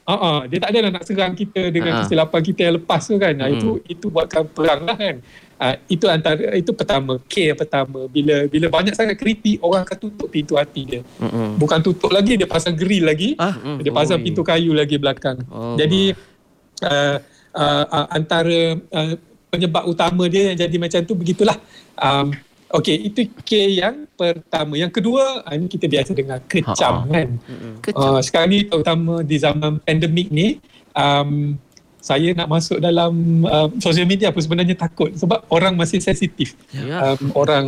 [0.04, 2.00] uh, uh, dia tak ada nak serang kita dengan Ha.
[2.04, 3.56] kesilapan kita yang lepas tu kan uh, Hmm.
[3.56, 5.16] itu itu buatkan perang lah kan
[5.56, 9.98] uh, itu antara itu pertama K yang pertama bila bila banyak sangat kritik orang akan
[10.00, 11.56] tutup pintu hati dia Mm-mm.
[11.56, 14.26] bukan tutup lagi dia pasang grill lagi Ah, dia pasang Oi.
[14.26, 15.80] pintu kayu lagi belakang Oh.
[15.80, 16.12] jadi
[16.84, 17.18] uh,
[17.56, 19.14] uh, uh, antara uh,
[19.48, 21.56] penyebab utama dia yang jadi macam tu begitulah
[21.96, 22.36] um,
[22.76, 24.76] Okey, itu K yang pertama.
[24.76, 27.14] Yang kedua, ah, ini kita biasa dengar kecam Ha-ha.
[27.14, 27.28] kan.
[27.94, 30.60] Uh, sekarang ni terutama di zaman pandemik ni,
[30.92, 31.56] um,
[32.02, 36.54] saya nak masuk dalam uh, social media pun sebenarnya takut sebab orang masih sensitif.
[36.70, 37.16] Ya.
[37.16, 37.66] Um, orang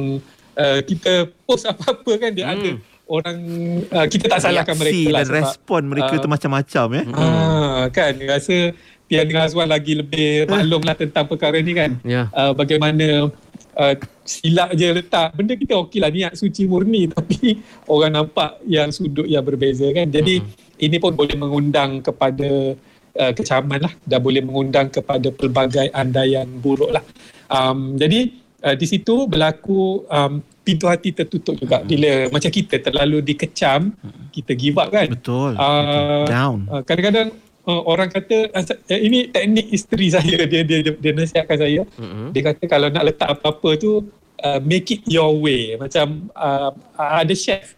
[0.58, 2.54] uh, kita post apa-apa kan dia Hmm.
[2.58, 2.70] ada
[3.08, 3.40] orang
[3.88, 7.04] uh, kita tak salahkan mereka Reaksi lah dan respon mereka ah, tu macam-macam ya.
[7.16, 8.76] Ah, kan rasa
[9.08, 11.96] Pian dengan Azwan lagi lebih maklum lah tentang perkara ni kan.
[12.04, 12.28] Ya.
[12.36, 13.32] Uh, bagaimana
[13.80, 13.94] uh,
[14.28, 15.32] silap je letak.
[15.32, 20.12] Benda kita okey lah niat suci murni tapi orang nampak yang sudut yang berbeza kan.
[20.12, 20.44] Jadi
[20.84, 22.76] ini pun boleh mengundang kepada
[23.16, 23.94] uh, kecaman lah.
[24.04, 27.04] Dan boleh mengundang kepada pelbagai andaian buruk lah.
[27.48, 28.28] Um, jadi
[28.68, 31.80] uh, di situ berlaku um, pintu hati tertutup juga.
[31.80, 33.96] Bila macam kita terlalu dikecam,
[34.36, 35.08] kita give up kan.
[35.08, 35.56] Betul.
[35.56, 36.68] Ah, Down.
[36.68, 37.32] Uh, kadang-kadang
[37.68, 38.64] uh, orang kata uh,
[38.96, 41.82] ini teknik isteri saya dia dia dia, dia nasihatkan saya.
[42.00, 42.32] Mm-mm.
[42.32, 44.08] Dia kata kalau nak letak apa-apa tu
[44.42, 45.76] uh, make it your way.
[45.76, 47.76] Macam uh, ada chef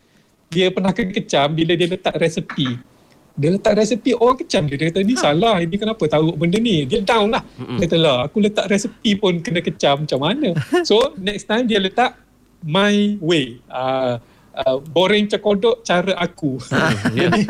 [0.49, 2.77] dia pernah kecam bila dia letak resepi.
[3.39, 4.75] Dia letak resepi orang kecam dia.
[4.75, 5.61] Dia kata ni salah.
[5.63, 6.83] Ini kenapa taruh benda ni?
[6.89, 7.45] Dia down lah.
[7.55, 10.57] Dia kata lah aku letak resepi pun kena kecam macam mana.
[10.89, 12.17] So next time dia letak
[12.65, 13.61] my way.
[13.71, 14.19] Uh,
[14.57, 16.59] uh, boring cekodok cara aku.
[17.15, 17.41] jadi,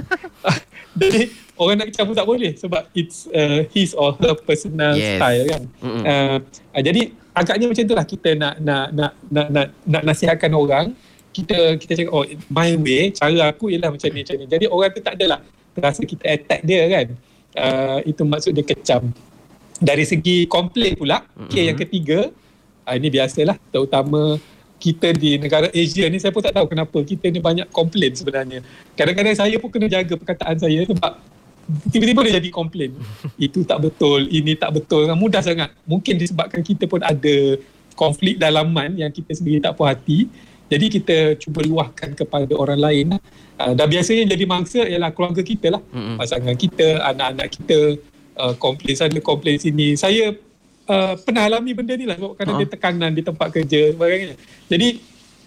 [0.94, 1.22] jadi
[1.60, 5.20] orang nak kecam pun tak boleh sebab it's uh, his or her personal Yes.
[5.20, 5.64] style kan.
[5.84, 6.38] Uh,
[6.74, 10.96] uh, jadi agaknya macam itulah kita nak nak nak nak nak, nak nasihatkan orang
[11.36, 14.46] kita kita cakap oh my way cara aku ialah macam ni macam ni.
[14.48, 15.40] Jadi orang tu tak adalah
[15.76, 17.08] terasa kita attack dia kan.
[17.54, 19.12] Uh, itu maksud dia kecam.
[19.80, 21.50] dari segi komplain pula mm-hmm.
[21.50, 22.20] K yang ketiga
[22.84, 24.36] uh, ini biasalah terutama
[24.80, 28.60] kita di negara Asia ni saya pun tak tahu kenapa kita ni banyak komplain sebenarnya
[28.96, 31.16] kadang-kadang saya pun kena jaga perkataan saya sebab
[31.94, 32.92] tiba-tiba dia jadi komplain.
[33.38, 35.06] Itu tak betul ini tak betul.
[35.14, 35.70] Mudah sangat.
[35.86, 37.36] Mungkin disebabkan kita pun ada
[37.94, 40.26] konflik dalaman yang kita sendiri tak puas hati.
[40.70, 43.08] Jadi kita cuba luahkan kepada orang lain.
[43.60, 45.82] Uh, dan biasanya jadi mangsa ialah keluarga kita lah.
[45.92, 46.16] Mm-hmm.
[46.18, 47.78] pasangan kita anak-anak kita
[48.38, 49.98] uh, komplain sana komplain sini.
[49.98, 50.34] Saya
[50.90, 52.18] uh, pernah alami benda ni lah.
[52.18, 52.60] Sebab kadang uh.
[52.62, 54.38] dia tekanan di tempat kerja sebagainya.
[54.70, 54.88] Jadi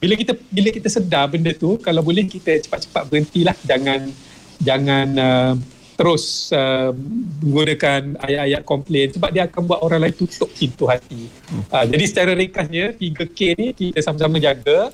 [0.02, 3.54] bila kita bila kita sedar benda tu kalau boleh kita cepat-cepat berhentilah.
[3.62, 4.00] Jangan
[4.58, 5.54] jangan uh,
[6.02, 6.90] terus uh,
[7.46, 11.30] menggunakan ayat-ayat komplain sebab dia akan buat orang lain tutup pintu hati.
[11.70, 14.90] Uh, jadi secara ringkasnya 3K ni kita sama-sama jaga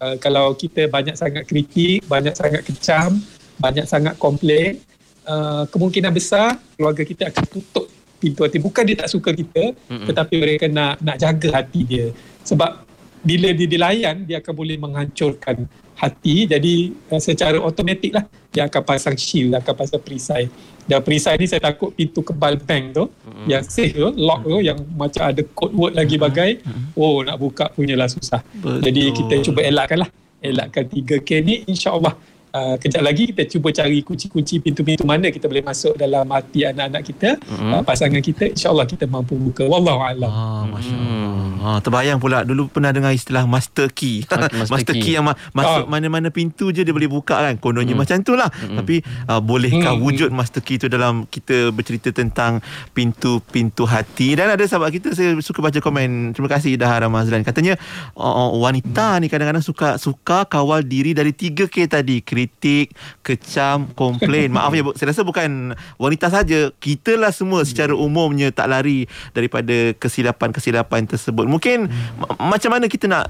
[0.00, 3.20] uh, kalau kita banyak sangat kritik, banyak sangat kecam,
[3.60, 4.80] banyak sangat komplain,
[5.28, 10.06] uh, kemungkinan besar keluarga kita akan tutup pintu hati bukan dia tak suka kita mm-hmm.
[10.08, 12.06] tetapi mereka nak nak jaga hati dia
[12.48, 12.80] sebab
[13.20, 18.82] bila dia dilayan dia akan boleh menghancurkan hati jadi uh, secara automatik lah dia akan
[18.84, 20.52] pasang shield akan pasang perisai
[20.84, 23.46] dan perisai ni saya takut pintu kebal bank tu mm-hmm.
[23.48, 27.00] yang safe tu lock tu yang macam ada code word lagi bagai mm-hmm.
[27.00, 28.84] oh nak buka punyalah susah Betul.
[28.84, 30.10] jadi kita cuba elakkan lah
[30.44, 32.12] elakkan 3K ni insyaAllah
[32.56, 37.02] uh, kejap lagi kita cuba cari kunci-kunci pintu-pintu mana kita boleh masuk dalam hati anak-anak
[37.04, 37.72] kita mm-hmm.
[37.76, 41.62] uh, pasangan kita insyaallah kita mampu buka wallahu alam ah masyaallah hmm.
[41.62, 45.12] ha terbayang pula dulu pernah dengar istilah master key master, master key.
[45.12, 45.90] key yang ma- masuk oh.
[45.90, 48.00] mana-mana pintu je dia boleh buka kan kononnya mm.
[48.00, 48.76] macam itulah mm.
[48.80, 48.96] tapi
[49.28, 50.02] uh, bolehkah mm.
[50.02, 52.64] wujud master key tu dalam kita bercerita tentang
[52.96, 57.76] pintu-pintu hati dan ada sahabat kita saya suka baca komen terima kasih Dahar Ramazlan katanya
[58.16, 59.20] oh, wanita mm.
[59.22, 62.94] ni kadang-kadang suka suka kawal diri dari 3K tadi kritik,
[63.26, 64.48] kecam, komplain.
[64.56, 66.70] Maaf ya, saya rasa bukan wanita saja.
[66.78, 71.50] Kita lah semua secara umumnya tak lari daripada kesilapan-kesilapan tersebut.
[71.50, 72.38] Mungkin hmm.
[72.38, 73.26] macam mana kita nak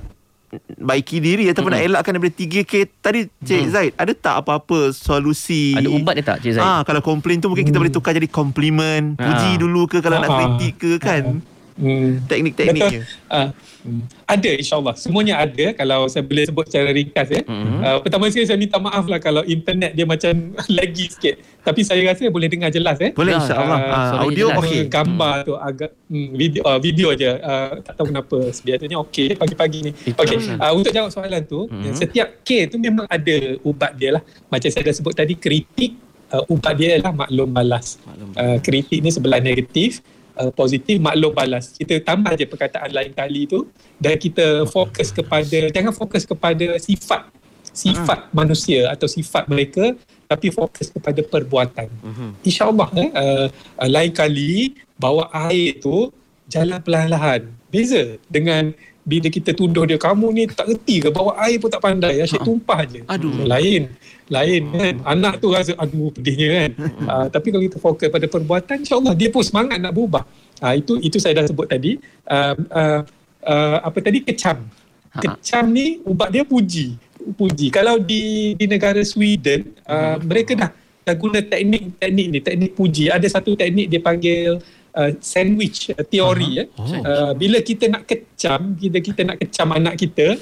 [0.79, 1.81] baiki diri ataupun hmm.
[1.83, 3.73] nak elakkan daripada 3K tadi Cik hmm.
[3.75, 7.51] Zaid ada tak apa-apa solusi ada ubat dia tak Cik Zaid ha, kalau komplain tu
[7.51, 7.83] mungkin kita hmm.
[7.83, 9.61] boleh tukar jadi komplimen puji ha.
[9.61, 10.23] dulu ke kalau ha.
[10.23, 11.56] nak kritik ke kan ha.
[11.77, 12.25] Hmm.
[12.25, 13.05] Teknik-tekniknya.
[13.29, 13.53] Uh,
[14.27, 14.97] ada insyaAllah.
[14.99, 17.29] Semuanya ada kalau saya boleh sebut secara ringkas.
[17.31, 17.43] Ya.
[17.45, 17.81] Mm-hmm.
[17.85, 21.37] Uh, pertama sekali saya minta maaf lah kalau internet dia macam lagi sikit.
[21.63, 22.97] Tapi saya rasa boleh dengar jelas.
[22.99, 23.13] Eh.
[23.13, 23.79] Boleh insyaAllah.
[23.79, 24.89] Uh, uh, audio okey.
[24.89, 25.47] Gambar hmm.
[25.47, 27.31] tu agak hmm, video uh, video je.
[27.31, 28.39] Uh, tak tahu kenapa.
[28.51, 29.93] Biasanya okey pagi-pagi ni.
[30.17, 30.37] Okey.
[30.57, 31.69] Uh, untuk jawab soalan tu.
[31.69, 31.95] Mm-hmm.
[31.95, 34.23] Setiap K tu memang ada ubat dia lah.
[34.49, 35.95] Macam saya dah sebut tadi kritik.
[36.27, 38.03] Uh, ubat dia adalah maklum balas.
[38.03, 38.35] Maklum.
[38.35, 40.03] Uh, kritik ni sebelah negatif
[40.37, 41.73] uh, positif maklum balas.
[41.73, 47.29] Kita tambah je perkataan lain kali tu dan kita fokus kepada jangan fokus kepada sifat
[47.77, 49.93] sifat uh manusia atau sifat mereka
[50.25, 51.89] tapi fokus kepada perbuatan.
[52.03, 52.31] Uh-huh.
[52.41, 56.09] insyaallah eh, uh, uh, lain kali bawa air tu
[56.49, 57.49] jalan perlahan-lahan.
[57.69, 58.73] Beza dengan
[59.07, 61.09] bila kita tuduh dia kamu ni tak reti ke?
[61.15, 62.19] Bawa air pun tak pandai.
[62.25, 62.47] Asyik ha.
[62.47, 63.01] tumpah je.
[63.07, 63.47] Aduh.
[63.47, 63.93] Lain
[64.27, 64.95] lain kan?
[65.07, 66.71] Anak tu rasa aduh pedihnya kan?
[67.07, 70.27] Uh, tapi kalau kita fokus pada perbuatan insyaallah dia pun semangat nak berubah.
[70.59, 71.99] Uh, itu itu saya dah sebut tadi.
[72.27, 73.01] Uh, uh,
[73.47, 74.23] uh, apa tadi?
[74.27, 74.67] Kecam.
[75.17, 76.99] Kecam ni ubat dia puji.
[77.39, 77.71] Puji.
[77.75, 80.19] Kalau di di negara Sweden uh, hmm.
[80.27, 80.71] mereka dah
[81.07, 83.11] dah guna teknik teknik ni teknik puji.
[83.11, 84.59] Ada satu teknik dia panggil
[84.95, 86.83] uh, sandwich uh, teori uh-huh.
[86.83, 87.03] eh.
[87.03, 90.35] uh, bila kita nak kecam kita kita nak kecam anak kita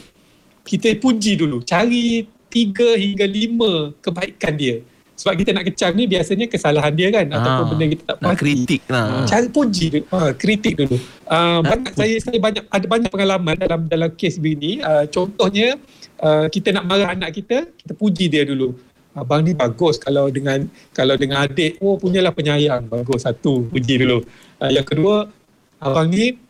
[0.64, 1.60] kita puji dulu.
[1.60, 4.78] Cari tiga hingga lima kebaikan dia.
[5.14, 8.34] Sebab kita nak kecam ni biasanya kesalahan dia kan ha, ataupun benda kita tak nak
[8.34, 9.22] kritik lah.
[9.22, 10.96] Cari puji dulu ha, kritik dulu.
[11.30, 14.82] Uh, banyak saya saya banyak ada banyak pengalaman dalam dalam kes begini.
[14.82, 15.78] Uh, contohnya
[16.18, 18.74] uh, kita nak marah anak kita kita puji dia dulu.
[19.14, 21.78] Abang ni bagus kalau dengan kalau dengan adik.
[21.78, 22.90] Oh punyalah penyayang.
[22.90, 23.70] Bagus satu.
[23.70, 24.26] Puji dulu.
[24.58, 25.30] Uh, yang kedua
[25.78, 26.42] abang ni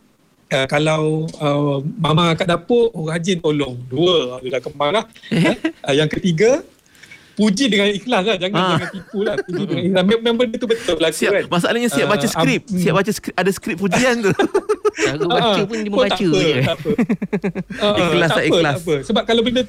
[0.52, 3.78] uh, kalau uh, mama kat dapur oh, rajin tolong.
[3.88, 5.04] Dua dah kembang lah
[5.87, 6.61] uh, yang ketiga
[7.35, 8.68] puji dengan ikhlas lah jangan ha.
[8.79, 11.33] jangan tipu lah puji dengan ikhlas memang benda tu betul berlaku siap.
[11.35, 14.33] kan masalahnya siap baca skrip uh, siap baca skrip ada skrip pujian tu
[14.94, 16.55] Aku baca pun dia membaca je.
[17.99, 18.77] Ikhlas tak ikhlas.
[19.11, 19.62] Sebab kalau benda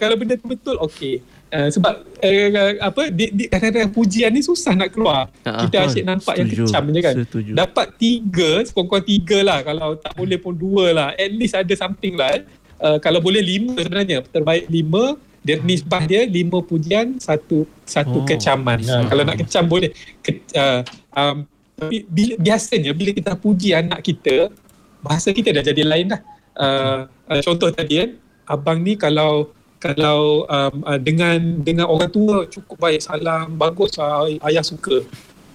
[0.00, 1.20] kalau benda tu betul okey.
[1.50, 5.26] Uh, sebab uh, apa di, di kadang-kadang pujian ni susah nak keluar.
[5.42, 7.14] Uh, kita asyik nampak setuju, yang kecam je kan.
[7.26, 7.52] Setuju.
[7.58, 9.58] Dapat tiga, sekurang-kurang tiga lah.
[9.66, 11.08] Kalau tak boleh pun dua lah.
[11.18, 12.40] At least ada something lah.
[12.78, 14.22] Uh, kalau boleh lima sebenarnya.
[14.30, 15.18] Terbaik lima.
[15.40, 18.80] Dia nisbah dia lima pujian, satu satu oh, kecaman.
[18.84, 19.90] Uh, kalau nak kecam boleh.
[20.20, 20.84] Ke, uh,
[21.16, 21.48] um,
[21.80, 24.52] tapi bila, biasanya bila kita puji anak kita,
[25.00, 26.20] bahasa kita dah jadi lain dah.
[26.60, 28.10] Uh, uh, contoh tadi kan,
[28.44, 29.48] abang ni kalau
[29.80, 35.00] kalau um, uh, dengan dengan orang tua cukup baik salam bagus uh, ayah suka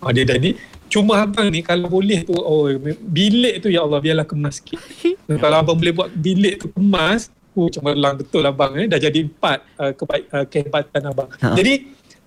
[0.01, 2.69] uh, dia dah ni Cuma abang ni kalau boleh tu oh
[3.01, 4.79] bilik tu ya Allah biarlah kemas sikit.
[5.43, 9.59] Kalau abang boleh buat bilik tu kemas, oh cemerlang betul abang eh dah jadi empat
[9.79, 11.29] uh, kebaik, uh, kehebatan abang.
[11.39, 11.55] Ha.
[11.55, 11.73] Jadi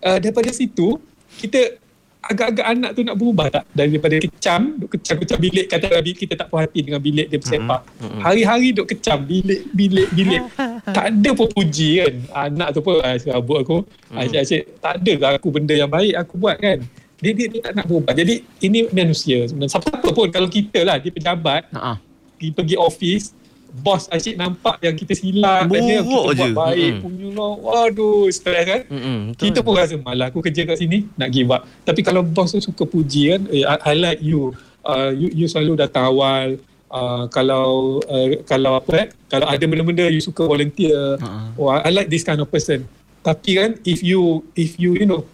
[0.02, 0.96] uh, daripada situ
[1.38, 1.78] kita
[2.18, 3.64] agak-agak anak tu nak berubah tak?
[3.72, 7.80] Daripada kecam duk kecam-kecam bilik kata Nabi kita tak puas hati dengan bilik dia bersepak
[8.20, 10.42] hari-hari duk kecam bilik bilik bilik.
[10.88, 12.14] Tak ada pun puji kan?
[12.48, 13.78] Anak tu pun ah, serabut aku.
[14.08, 16.80] Asyik-asyik tak ada lah aku benda yang baik aku buat kan?
[17.18, 18.14] Dia, dia, dia tak nak berubah.
[18.14, 19.74] Jadi ini manusia sebenarnya.
[19.74, 21.98] Siapa pun kalau kita lah di pejabat Ha.
[22.38, 23.34] pergi, pergi office
[23.68, 26.48] bos asyik nampak yang kita silap Buruk kita buat je.
[26.56, 27.02] baik Mm-mm.
[27.04, 29.42] punya lah waduh stres kan Mm-mm, betul.
[29.44, 31.68] kita pun rasa malah aku kerja kat sini nak give up.
[31.84, 34.56] Tapi kalau bos tu suka puji kan, eh, I, I like you.
[34.80, 35.28] Uh, you.
[35.32, 36.56] You selalu datang awal.
[36.88, 41.20] Uh, kalau uh, kalau apa eh, kalau ada benda-benda you suka volunteer.
[41.20, 41.52] Ha.
[41.60, 42.88] Oh, I I like this kind of person.
[43.20, 45.28] Tapi kan if you if you you know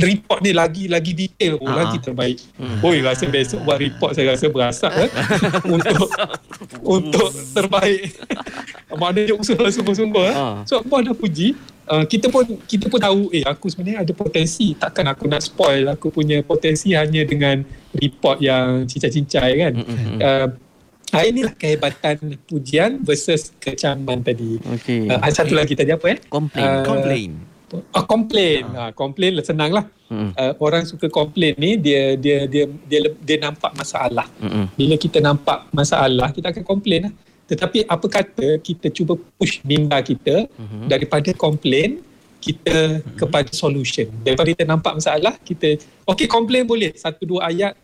[0.00, 1.86] report ni lagi lagi detail oh, Ha.
[1.86, 2.38] lagi terbaik.
[2.82, 5.10] Oi rasa besok buat report saya rasa berasak kan
[5.74, 6.08] untuk
[6.82, 8.14] untuk terbaik.
[8.94, 10.34] Maknanya usaha sungguh-sungguh eh.
[10.34, 10.46] Ha.
[10.68, 11.54] So bos dah puji
[11.88, 15.84] uh, kita pun kita pun tahu eh aku sebenarnya ada potensi takkan aku nak spoil
[15.92, 20.18] aku punya potensi hanya dengan report yang cincai-cincai kan Mm-mm.
[20.20, 20.48] uh,
[21.12, 25.10] uh, inilah kehebatan pujian versus kecaman tadi Okey.
[25.12, 26.64] uh, satu lagi tadi apa eh Komplain.
[26.64, 27.30] Uh, Complain.
[27.94, 28.62] Oh, komplain.
[28.76, 28.90] Ha.
[28.94, 29.84] komplain lah senang lah.
[30.10, 30.30] Mm-mm.
[30.36, 34.26] Uh, orang suka komplain ni dia dia dia dia dia nampak masalah.
[34.38, 34.70] Mm-mm.
[34.78, 37.12] Bila kita nampak masalah, kita akan komplain lah.
[37.44, 40.88] Tetapi apa kata kita cuba push minda kita Mhm.
[40.88, 42.00] daripada komplain
[42.40, 44.08] kita kepada solution.
[44.24, 45.76] Daripada kita nampak masalah, kita
[46.08, 47.76] okey komplain boleh satu dua ayat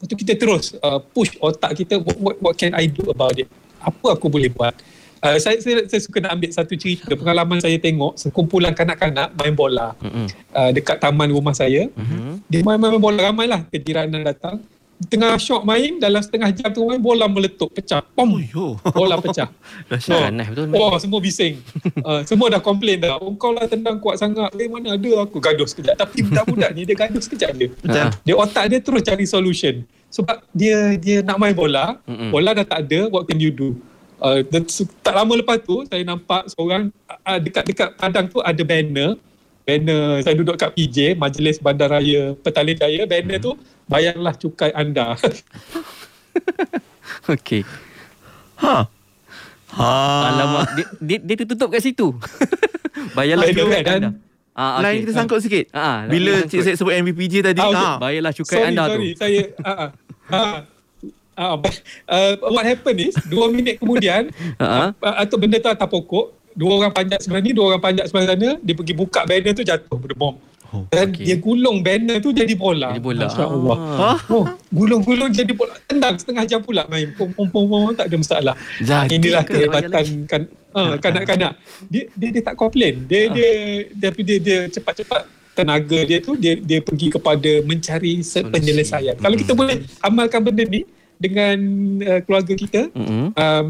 [0.00, 3.36] Lepas tu kita terus uh, push otak kita what, what, what can I do about
[3.36, 3.44] it?
[3.84, 4.72] Apa aku boleh buat?
[5.20, 9.52] Uh, saya, saya saya suka nak ambil satu cerita pengalaman saya tengok sekumpulan kanak-kanak main
[9.52, 9.92] bola
[10.56, 11.92] uh, dekat taman rumah saya.
[11.92, 12.40] Mhm.
[12.48, 14.64] Dia main-main bola ramai lah kejiranan datang.
[15.00, 18.04] Tengah syok main dalam setengah jam tu main bola meletup pecah.
[18.16, 18.36] Pom.
[18.52, 18.76] Oh.
[18.92, 19.48] Bola pecah.
[19.92, 20.28] Dahsyat.
[20.28, 20.76] Ganas betul.
[20.76, 21.56] Oh, semua bising.
[22.04, 23.16] Uh, semua dah komplain dah.
[23.16, 24.52] Oh, kau lah tendang kuat sangat.
[24.60, 25.96] Eh, mana ada aku gaduh sekejap.
[25.96, 27.52] Tapi budak-budak ni dia gaduh sekejap.
[27.60, 27.96] Betul.
[27.96, 28.12] Ha.
[28.28, 29.84] Dia otak dia terus cari solution.
[30.12, 32.28] Sebab dia dia nak main bola, Mm-mm.
[32.28, 33.78] bola dah tak ada, what can you do?
[34.20, 34.62] Uh, dan
[35.00, 39.16] tak lama lepas tu saya nampak seorang uh, dekat-dekat padang tu ada banner
[39.62, 43.56] banner saya duduk kat PJ Majlis Bandaraya Petaling Jaya banner tu
[43.86, 45.16] bayarlah cukai anda
[47.28, 47.62] Okey.
[48.56, 48.86] Ha.
[49.70, 49.90] Ha.
[50.26, 52.10] Alamak, dia, dia, dia tertutup kat situ.
[53.16, 54.10] Bayarlah cukai dan- anda.
[54.50, 55.70] Ah, Lain kita sangkut sikit.
[55.70, 56.60] Ah, Bila Cik.
[56.60, 57.62] Zaid sebut MVPJ tadi.
[57.62, 57.86] Ah, Ha.
[57.98, 59.10] Bayarlah cukai sorry, anda sorry.
[59.14, 59.16] tu.
[59.16, 59.90] Saya uh, uh,
[60.28, 60.54] uh,
[61.40, 61.56] uh,
[62.06, 64.28] uh, what happened is dua minit kemudian
[64.60, 64.92] Ha.
[64.92, 68.26] uh, atau benda tu atas pokok dua orang panjat sebelah ni dua orang panjat sebelah
[68.28, 70.36] sana dia pergi buka banner tu jatuh berdebom
[70.70, 71.26] Oh, dan okey.
[71.26, 73.26] dia gulung banner tu jadi bola Jadi bola.
[73.26, 74.18] Masya Allah Ah.
[74.30, 78.14] Oh, gulung-gulung jadi bola tendang setengah jam pula main pom pom pom pom tak ada
[78.14, 79.50] masalah Jadi inilah ke?
[79.56, 83.34] kehebatan kan uh, kanak-kanak dia, dia dia tak komplain dia Ah.
[83.34, 83.48] dia
[83.90, 89.52] dia dia, dia cepat-cepat tenaga dia tu dia dia pergi kepada mencari penyelesaian kalau kita
[89.52, 90.86] boleh amalkan benda ni
[91.20, 91.58] dengan
[92.00, 93.36] uh, keluarga kita Mm-mm.
[93.36, 93.66] um,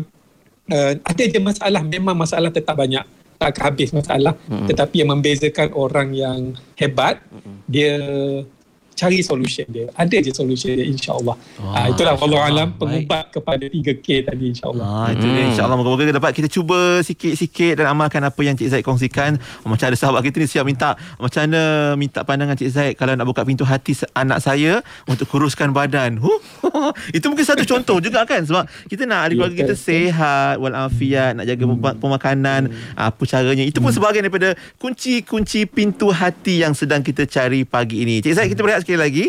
[0.70, 3.02] uh, ada je masalah memang masalah tetap banyak
[3.42, 4.70] tak habis masalah Mm-mm.
[4.70, 7.18] tetapi yang membezakan orang yang hebat
[7.66, 7.98] dia
[9.00, 9.88] cari solution dia.
[9.96, 11.32] Ada je solution dia insyaallah.
[11.32, 12.76] Oh, ah, itulah wallahu alam baik.
[12.76, 14.84] pengubat kepada 3K tadi insyaallah.
[14.84, 15.50] Ah, itu dia Hmm.
[15.50, 15.76] insyaAllah.
[15.76, 19.40] Moga-moga dapat kita cuba sikit-sikit dan amalkan apa yang Cik Zaid kongsikan.
[19.64, 21.62] Macam ada sahabat kita ni siap minta macam mana
[21.96, 26.20] minta pandangan Cik Zaid kalau nak buka pintu hati anak saya untuk kuruskan badan.
[26.20, 26.36] Huh?
[27.16, 31.46] itu mungkin satu contoh juga kan sebab kita nak ahli keluarga kita sehat walafiat nak
[31.46, 33.64] jaga pem- pemakanan apa caranya.
[33.64, 38.18] Itu pun sebahagian daripada kunci-kunci pintu hati yang sedang kita cari pagi ini.
[38.18, 39.24] Cik Zaid kita berehat sekali lagi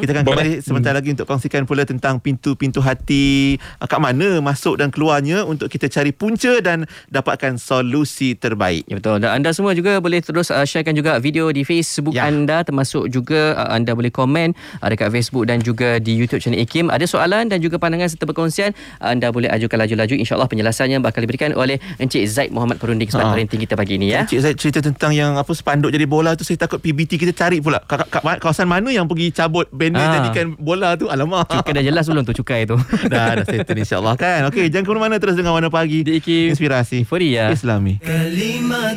[0.00, 4.80] kita akan kembali sebentar lagi untuk kongsikan pula tentang pintu-pintu hati uh, kat mana masuk
[4.80, 8.88] dan keluarnya untuk kita cari punca dan dapatkan solusi terbaik.
[8.88, 9.20] Ya betul.
[9.20, 12.28] Dan anda semua juga boleh terus uh, sharekan juga video di Facebook Ya.
[12.28, 16.64] anda termasuk juga uh, anda boleh komen uh, dekat Facebook dan juga di YouTube channel
[16.64, 16.88] Ikim.
[16.88, 21.52] Ada soalan dan juga pandangan serta perkongsian anda boleh ajukan laju-laju insya-Allah penjelasannya bakal diberikan
[21.52, 23.36] oleh Encik Zaid Muhammad Perunding Smart Ha.
[23.36, 24.24] Parenting kita pagi ini ya.
[24.26, 27.62] Cik Zaid cerita tentang yang apa spanduk jadi bola tu saya takut PBT kita cari
[27.62, 27.78] pula.
[27.84, 30.06] Kat, kat, kat kawasan mana yang yang pergi cabut banner ha.
[30.06, 30.14] Ah.
[30.22, 31.50] jadikan bola tu alamak.
[31.50, 32.78] Cukai dah jelas belum tu cukai tu.
[33.12, 34.46] Dah dah settle insyaallah kan.
[34.48, 36.06] Okey jangan ke mana terus dengan warna pagi.
[36.06, 37.02] Di inspirasi.
[37.02, 37.50] Euphoria.
[37.50, 37.98] islami.
[38.00, 38.96] Kalimat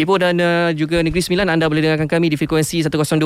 [0.00, 3.20] Di Ipoh dan uh, juga Negeri Sembilan anda boleh dengarkan kami di frekuensi 102.7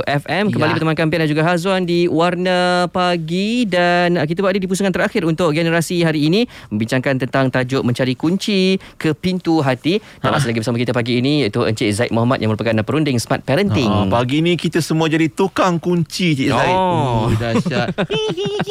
[0.00, 0.44] FM.
[0.48, 0.72] Kembali Ya.
[0.72, 5.28] berteman Kampian dan juga Hazwan di Warna Pagi dan uh, kita berada di pusingan terakhir
[5.28, 10.00] untuk generasi hari ini membincangkan tentang tajuk mencari kunci ke pintu hati.
[10.18, 13.44] Dan masih lagi bersama kita pagi ini iaitu Encik Zaid Muhammad yang merupakan perunding Smart
[13.44, 13.84] Parenting.
[13.84, 16.72] Ha, pagi ni kita semua jadi tukang kunci Cik Zaid.
[16.72, 17.28] Oh.
[17.28, 17.92] Oh, dahsyat.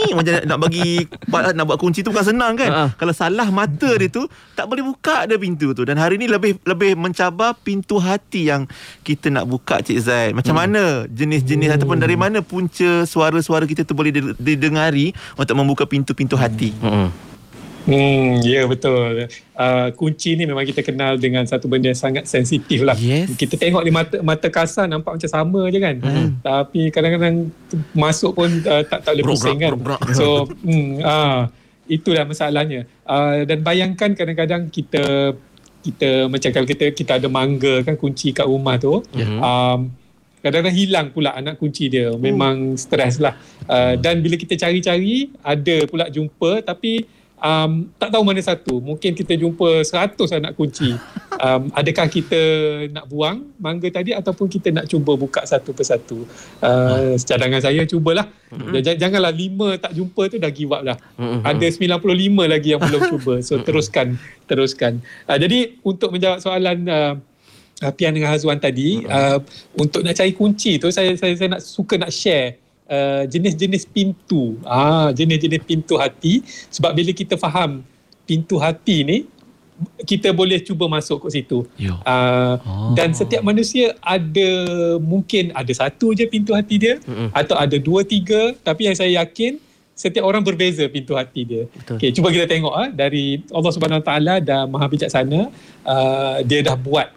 [0.09, 2.69] Macam nak- nak bagi nak buat kunci tu bukan senang kan?
[2.71, 2.83] Ha.
[2.95, 5.85] Kalau salah mata dia tu tak boleh buka dia pintu tu.
[5.85, 6.97] Dan hari ni lebih lebih
[7.27, 8.63] mencabar pintu hati yang
[9.03, 10.31] kita nak buka Cik Zaid.
[10.31, 15.83] Macam mana jenis-jenis ataupun dari mana punca suara-suara kita tu boleh did- didengari untuk membuka
[15.83, 16.71] pintu-pintu hati.
[16.79, 17.11] Hmm.
[17.87, 19.31] Hmm, ya yeah, betul.
[19.55, 22.99] Uh, kunci ni memang kita kenal dengan satu benda yang sangat sensitif lah.
[22.99, 23.31] Yes.
[23.39, 25.95] Kita tengok di mata mata kasar nampak macam sama je kan.
[26.03, 26.35] Hmm.
[26.43, 27.47] Tapi kadang-kadang
[27.95, 29.71] masuk pun uh, tak tak boleh Brok, pusing kan.
[29.71, 30.01] brok, brok.
[30.19, 31.47] So, hmm, ah,
[31.87, 32.91] itulah masalahnya.
[33.07, 35.31] Uh, dan bayangkan kadang-kadang kita
[35.87, 38.99] kita macam kalau kita kita ada mangga kan kunci kat rumah tu.
[39.15, 39.39] Mhm.
[39.39, 39.79] Um,
[40.43, 42.11] kadang-kadang hilang pula anak kunci dia.
[42.15, 43.35] Memang stres lah.
[43.65, 47.07] Uh, dan bila kita cari-cari ada pula jumpa tapi
[47.41, 48.81] um, tak tahu mana satu.
[48.81, 50.93] Mungkin kita jumpa 100 anak kunci.
[51.37, 52.39] Um, adakah kita
[52.89, 56.25] nak buang mangga tadi ataupun kita nak cuba buka satu persatu.
[56.61, 58.25] Uh, cadangan saya cubalah.
[58.49, 58.97] Mm-hmm.
[58.97, 60.97] Janganlah 5 tak jumpa tu dah give up lah.
[61.19, 61.41] Mhm.
[61.45, 61.67] Ada
[61.99, 63.33] 95 lagi yang belum cuba.
[63.45, 64.17] So teruskan,
[64.49, 65.03] teruskan.
[65.29, 67.15] Uh, jadi untuk menjawab soalan uh,
[67.93, 69.37] Pian dengan Hazwan tadi, uh,
[69.77, 72.57] untuk nak cari kunci tu saya saya, saya nak suka nak share
[72.89, 74.57] uh, jenis-jenis pintu.
[74.63, 77.83] Ah, jenis-jenis pintu hati sebab bila kita faham
[78.27, 79.17] pintu hati ni
[80.09, 81.63] kita boleh cuba masuk ke situ.
[82.01, 82.91] Uh, Oh.
[82.97, 84.49] Dan setiap manusia ada
[84.97, 87.29] mungkin ada satu je pintu hati dia Mm-mm.
[87.29, 89.61] atau ada dua tiga tapi yang saya yakin
[89.97, 91.63] setiap orang berbeza pintu hati dia.
[91.69, 91.97] Betul.
[91.97, 95.49] Okey, cuba kita tengok ah dari Allah Subhanahu Taala dah Maha Bijaksana,
[95.85, 97.09] uh, dia dah buat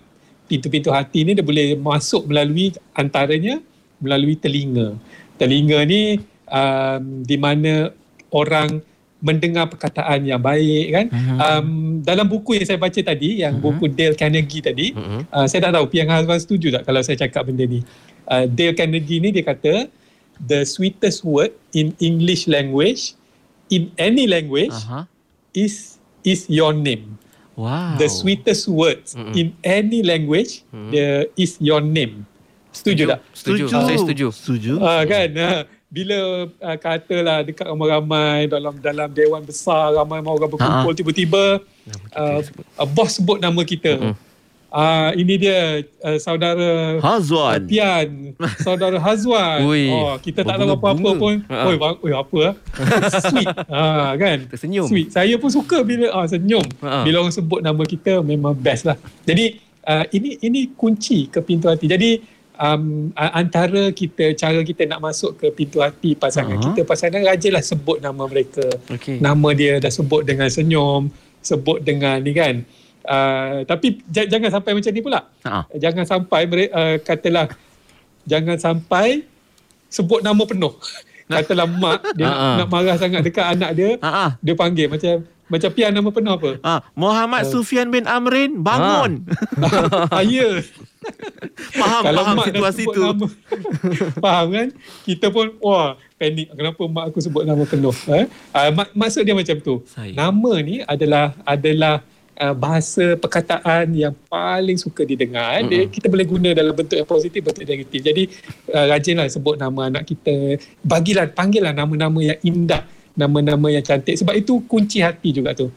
[0.49, 3.61] pintu-pintu hati ni dia boleh masuk melalui antaranya
[4.01, 4.97] melalui telinga.
[5.41, 6.21] Telinga ni
[6.53, 7.89] um, di mana
[8.29, 8.85] orang
[9.21, 11.07] mendengar perkataan yang baik kan.
[11.37, 11.69] Um,
[12.01, 15.29] dalam buku yang saya baca tadi yang buku Dale Carnegie tadi, Mhm.
[15.29, 17.81] uh, saya tak tahu Piang Hazwan setuju tak kalau saya cakap benda ni.
[18.25, 19.89] Uh, Dale Carnegie ni dia kata
[20.41, 23.13] the sweetest word in English language
[23.69, 25.05] in any language Aha.
[25.53, 27.17] is is your name.
[27.61, 28.01] Wow.
[28.01, 29.37] The sweetest words Mm-mm.
[29.37, 32.25] in any language the is your name.
[32.71, 33.19] Setuju tak?
[33.35, 33.65] Setuju.
[33.67, 34.27] Saya setuju.
[34.31, 34.73] Setuju.
[34.79, 35.61] Ah kan ah,
[35.91, 40.99] bila uh, katalah dekat ramai-ramai dalam dalam dewan besar ramai orang berkumpul Ha.
[40.99, 41.45] tiba-tiba
[42.15, 42.39] uh,
[42.79, 43.99] uh, bos sebut nama kita.
[43.99, 44.15] Mm-mm.
[44.71, 47.67] Ah ini dia uh, saudara Hazwan.
[47.67, 49.67] Pian, saudara Hazwan.
[49.67, 51.43] Ui, oh, kita tak tahu apa-apa pun.
[51.51, 51.67] Ha.
[51.67, 52.55] Oi, bang, oi apa ah?
[53.35, 53.51] Sweet.
[53.67, 54.47] Ah kan?
[54.47, 54.87] Tersenyum.
[54.87, 55.11] Sweet.
[55.11, 56.63] Saya pun suka bila ah senyum.
[56.87, 57.03] Ha.
[57.03, 58.95] Bila orang sebut nama kita memang best lah.
[59.27, 59.59] Jadi
[59.91, 61.91] uh, ini ini kunci ke pintu hati.
[61.91, 62.23] Jadi
[62.61, 66.65] um, antara kita cara kita nak masuk ke pintu hati pasangan Ha.
[66.71, 68.63] kita pasangan rajinlah sebut nama mereka.
[68.93, 69.19] Okey.
[69.19, 71.09] Nama dia dah sebut dengan senyum,
[71.41, 72.61] sebut dengan ni kan.
[73.01, 75.21] Uh, tapi j- jangan sampai macam ni pula.
[75.49, 75.65] Ha.
[75.73, 77.49] Jangan sampai uh, katalah
[78.29, 79.25] jangan sampai
[79.89, 80.77] sebut nama penuh.
[81.31, 82.49] Katalah mak dia nak, ha.
[82.59, 84.35] nak marah sangat dekat anak dia, ah.
[84.43, 86.51] dia panggil macam macam pian nama penuh apa?
[86.63, 87.61] Ah, Muhammad Oh.
[87.61, 89.27] Sufian bin Amrin bangun.
[90.15, 90.63] ah, ya.
[91.81, 93.03] faham Kalau faham mak situasi tu.
[93.03, 93.27] Nama,
[94.25, 94.69] faham kan?
[95.03, 98.29] Kita pun wah panik kenapa mak aku sebut nama penuh eh?
[98.53, 100.13] uh, mak, maksud dia macam tu Saya.
[100.13, 102.05] nama ni adalah adalah
[102.37, 107.09] uh, bahasa perkataan yang paling suka didengar mm dia, kita boleh guna dalam bentuk yang
[107.09, 108.23] positif bentuk yang negatif jadi
[108.69, 112.85] uh, rajinlah sebut nama anak kita bagilah panggillah nama-nama yang indah
[113.21, 115.69] nama-nama yang cantik sebab itu kunci hati juga tu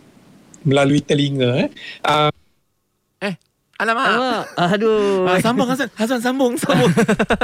[0.64, 1.70] melalui telinga eh.
[2.08, 2.33] uh,
[3.84, 4.08] Alamak.
[4.08, 4.44] Alamak.
[4.80, 5.28] Aduh.
[5.28, 5.88] Ah, sambung Hasan.
[6.00, 6.88] Hasan sambung, sambung.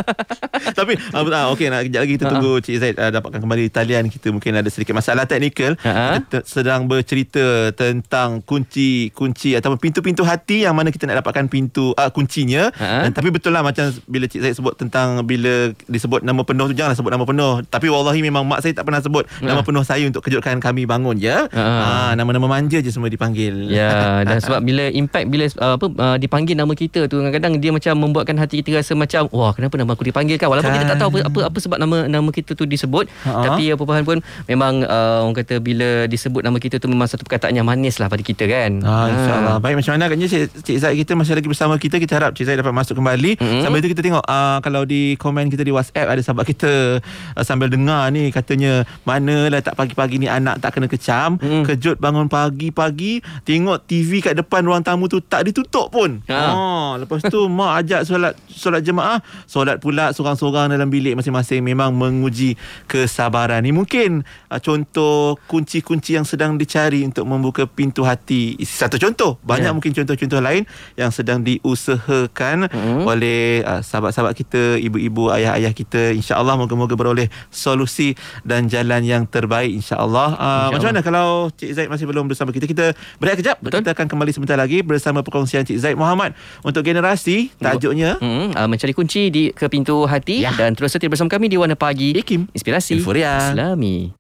[0.80, 3.66] Tapi ah, ah, okey nak kejap lagi kita Ha, tunggu Cik Zaid ah, dapatkan kembali
[3.72, 5.76] talian kita mungkin ada sedikit masalah teknikal.
[5.84, 6.20] Ha.
[6.24, 12.08] Kita sedang bercerita tentang kunci-kunci ataupun pintu-pintu hati yang mana kita nak dapatkan pintu ah,
[12.08, 12.72] kuncinya.
[12.80, 13.08] Ha.
[13.08, 16.76] Dan, tapi betul lah macam bila Cik Zaid sebut tentang bila disebut nama penuh tu
[16.76, 17.54] janganlah sebut nama penuh.
[17.68, 21.20] Tapi wallahi memang mak saya tak pernah sebut nama penuh saya untuk kejutkan kami bangun
[21.20, 21.52] ya.
[21.52, 21.64] Ha.
[21.80, 23.68] Ah, nama-nama manja je semua dipanggil.
[23.68, 27.74] Ya, dan sebab bila impact bila uh, apa uh, dipanggil nama kita tu kadang-kadang dia
[27.74, 30.98] macam membuatkan hati kita rasa macam wah kenapa nama aku dipanggil kan walaupun kita tak
[31.02, 33.42] tahu apa apa, apa sebab nama nama kita tu disebut Ha.
[33.42, 37.26] tapi apa pun pun memang uh, orang kata bila disebut nama kita tu memang satu
[37.26, 38.84] perkataan yang manis lah pada kita kan.
[38.84, 42.14] Ah, InsyaAllah Baik macam mana agaknya Cik, Cik Zaid kita masih lagi bersama kita Kita
[42.20, 43.62] harap Cik Zaid dapat masuk kembali mm-hmm.
[43.64, 47.44] Sambil itu kita tengok uh, Kalau di komen kita di WhatsApp Ada sahabat kita uh,
[47.46, 51.64] Sambil dengar ni Katanya Manalah tak pagi-pagi ni Anak tak kena kecam Mm.
[51.64, 56.40] Kejut bangun pagi-pagi Tengok TV kat depan ruang tamu tu Tak ditutup pun Ha.
[56.50, 61.92] oh, Lepas tu Mak ajak solat Solat jemaah Solat pula Sorang-sorang dalam bilik masing-masing Memang
[61.92, 68.98] menguji Kesabaran ni Mungkin uh, Contoh Kunci-kunci yang sedang dicari Untuk membuka pintu hati Satu
[68.98, 69.76] contoh Banyak Ya.
[69.76, 70.64] mungkin contoh-contoh lain
[70.96, 73.04] Yang sedang diusahakan Mhm.
[73.04, 79.70] Oleh uh, sahabat-sahabat kita Ibu-ibu, ayah-ayah kita InsyaAllah moga-moga beroleh Solusi Dan jalan yang terbaik
[79.74, 80.72] InsyaAllah uh, InsyaAllah.
[80.72, 82.86] Macam mana kalau Cik Zaid masih belum bersama kita Kita
[83.18, 83.82] berehat kejap Betul.
[83.82, 88.67] Kita akan kembali sebentar lagi Bersama perkongsian Cik Zaid Muhammad Untuk generasi Tajuknya Hmm, uh,
[88.67, 90.53] mencari kunci di ke pintu hati Ya.
[90.53, 92.13] dan terus setia bersama kami di Warna Pagi.
[92.15, 93.53] Ikim Inspirasi Inforia.
[93.55, 94.13] Islami.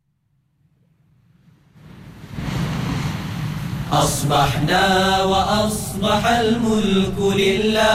[3.94, 4.86] أصبحنا
[5.22, 7.94] وأصبح الملك لله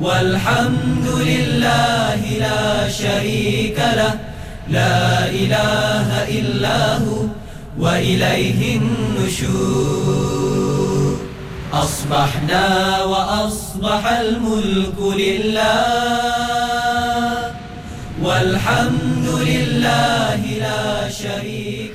[0.00, 4.14] والحمد لله لا شريك له
[4.74, 7.30] لا إله إلا هو
[7.78, 10.32] وإليه النشور
[11.73, 15.69] أصبحنا وأصبح الملك لله
[18.21, 21.88] والحمد لله لا شريك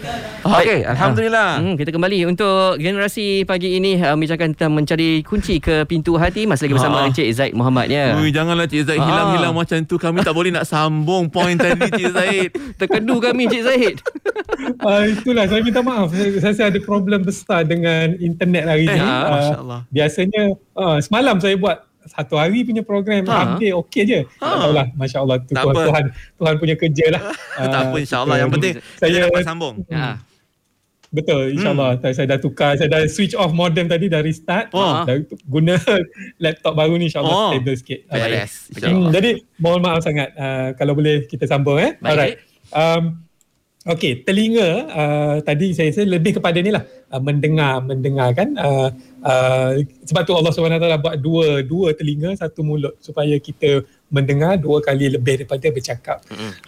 [0.44, 5.82] Okey Alhamdulillah Hmm, kita kembali untuk generasi pagi ini uh, membicarakan tentang mencari kunci ke
[5.84, 7.06] pintu hati masih lagi bersama Ha.
[7.06, 8.12] Encik Zaid Muhammad ya.
[8.14, 9.06] Ui, janganlah Cik Zaid Ah.
[9.06, 13.62] hilang-hilang macam tu Kami tak boleh nak sambung Point tadi Cik Zaid Terkedu kami Encik
[13.64, 13.96] Zaid.
[14.78, 16.12] Uh, itulah saya minta maaf.
[16.12, 19.00] Saya, saya ada problem besar dengan internet hari Eh, ni.
[19.00, 19.80] ah, Uh, Masya Allah.
[19.88, 20.42] biasanya
[20.74, 21.76] uh, semalam saya buat
[22.06, 23.56] satu hari punya program Ha.
[23.56, 24.20] update okey je.
[24.34, 24.60] Tak Ha.
[24.60, 25.80] tahulah masya-Allah tu Tak Tuhan.
[25.82, 26.04] Tuhan
[26.36, 27.22] Tuhan punya kerja lah.
[27.64, 30.20] Tak apa insyaAllah Yang penting saya Kita dapat sambung Ya.
[31.14, 32.10] Betul insyaAllah hmm.
[32.10, 35.06] saya dah tukar saya dah switch off modem tadi dah restart Oh.
[35.06, 35.78] dah guna
[36.42, 37.50] laptop baru ni insyaAllah Oh.
[37.54, 38.00] stable sikit.
[38.10, 38.52] Beres
[38.82, 41.94] Hmm, jadi mohon maaf sangat uh, kalau boleh kita sambung eh.
[42.02, 42.10] Baik.
[42.10, 42.36] Alright.
[42.74, 43.24] Um,
[43.84, 46.80] Okey, telinga uh, tadi saya rasa lebih kepada ni lah
[47.12, 48.56] uh, mendengar, mendengar kan.
[48.56, 48.88] Uh,
[49.20, 49.76] uh,
[50.08, 55.10] sebab tu Allah SWT buat dua dua telinga, satu mulut supaya kita mendengar dua kali
[55.10, 56.18] lebih daripada bercakap.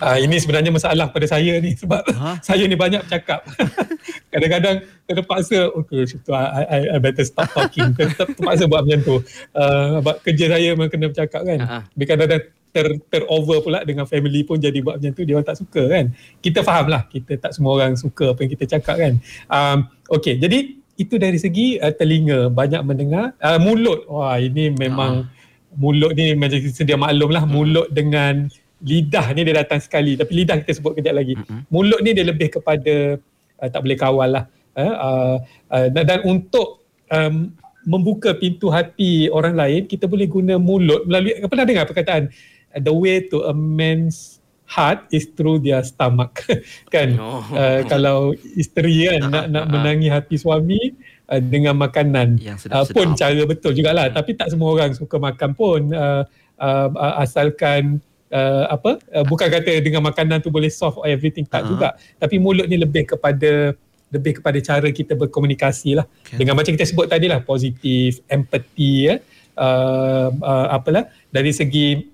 [0.01, 2.41] Uh, ini sebenarnya masalah pada saya ni sebab Ha?
[2.47, 3.45] saya ni banyak bercakap.
[4.33, 7.93] Kadang-kadang terpaksa, okay, situ I, I, I better stop talking.
[7.95, 9.17] Ter, ter, terpaksa buat macam tu.
[9.53, 11.59] Uh, sebab kerja saya memang kena bercakap kan.
[11.93, 12.43] Tapi kadang-kadang
[12.77, 16.05] ter, terover pula dengan family pun jadi buat macam tu dia orang tak suka kan.
[16.45, 19.13] Kita faham lah kita tak semua orang suka apa yang kita cakap kan.
[19.49, 19.79] Um,
[20.13, 23.33] okay jadi itu dari segi uh, telinga banyak mendengar.
[23.41, 25.29] Uh, mulut wah ini memang
[25.77, 28.49] mulut ni macam sedia maklum lah mulut dengan
[28.85, 31.37] lidah ni dia datang sekali tapi lidah kita sebut kejap lagi.
[31.73, 33.17] Mulut ni dia lebih kepada
[33.61, 34.45] uh, tak boleh kawal lah.
[34.77, 35.35] Uh, uh,
[35.73, 37.49] uh, dan, dan untuk um,
[37.87, 42.29] membuka pintu hati orang lain kita boleh guna mulut melalui pernah dengar perkataan
[42.75, 46.43] uh, the way to a man's heart is through their stomach
[46.95, 47.41] kan Oh.
[47.55, 50.93] uh, kalau isteri kan nak nak menangi hati suami
[51.31, 52.39] uh, dengan makanan.
[52.39, 54.07] Yang uh, sedap-sedap pun cara betul jugalah.
[54.11, 56.23] Tapi tak semua orang suka makan pun uh,
[56.59, 57.99] uh, uh, asalkan
[58.33, 61.47] uh, apa uh, bukan kata dengan makanan tu boleh solve everything.
[61.47, 61.69] Tak Ah.
[61.69, 61.89] juga.
[62.19, 63.75] Tapi mulut ni lebih kepada
[64.07, 66.07] lebih kepada cara kita berkomunikasi lah.
[66.07, 66.39] Okay.
[66.39, 69.15] dengan macam kita sebut tadi lah positif empathy ya.
[69.57, 71.11] Uh, uh, apalah.
[71.33, 72.07] Dari segi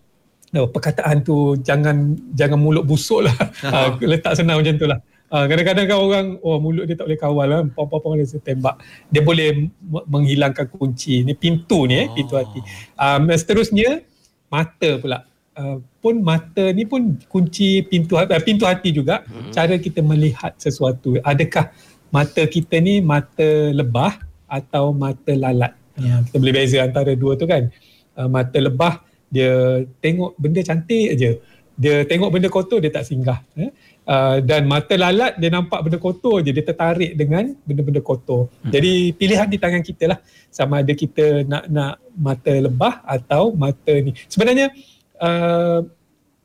[0.56, 3.36] uh, perkataan tu jangan jangan mulut busuk lah.
[3.62, 4.98] Uh, letak senang macam tu lah
[5.32, 7.60] Uh, kadang-kadang kan orang oh mulut dia tak boleh kawal lah.
[7.72, 8.84] Pom-pom dia tembak.
[9.08, 9.72] Dia boleh
[10.04, 12.60] menghilangkan kunci ni pintu ni eh pintu hati.
[13.00, 14.04] Um, seterusnya
[14.52, 15.24] mata pula.
[15.56, 19.24] Uh, pun mata ni pun kunci pintu hati, uh, pintu hati juga.
[19.24, 19.48] Hmm.
[19.56, 21.16] cara kita melihat sesuatu.
[21.24, 21.72] Adakah
[22.12, 25.72] mata kita ni mata lebah atau mata lalat?
[25.96, 27.72] Ya, kita boleh beza antara dua tu kan.
[28.12, 29.00] Uh, mata lebah
[29.32, 31.32] dia tengok benda cantik aja
[31.76, 33.72] dia tengok benda kotor dia tak singgah eh?
[34.04, 36.52] uh, dan mata lalat dia nampak benda kotor je.
[36.52, 38.52] Dia tertarik dengan benda-benda kotor.
[38.62, 38.70] Hmm.
[38.72, 40.18] jadi pilihan di tangan kita lah.
[40.52, 44.12] Sama ada kita nak nak mata lebah atau mata ni.
[44.28, 44.70] Sebenarnya
[45.18, 45.80] uh,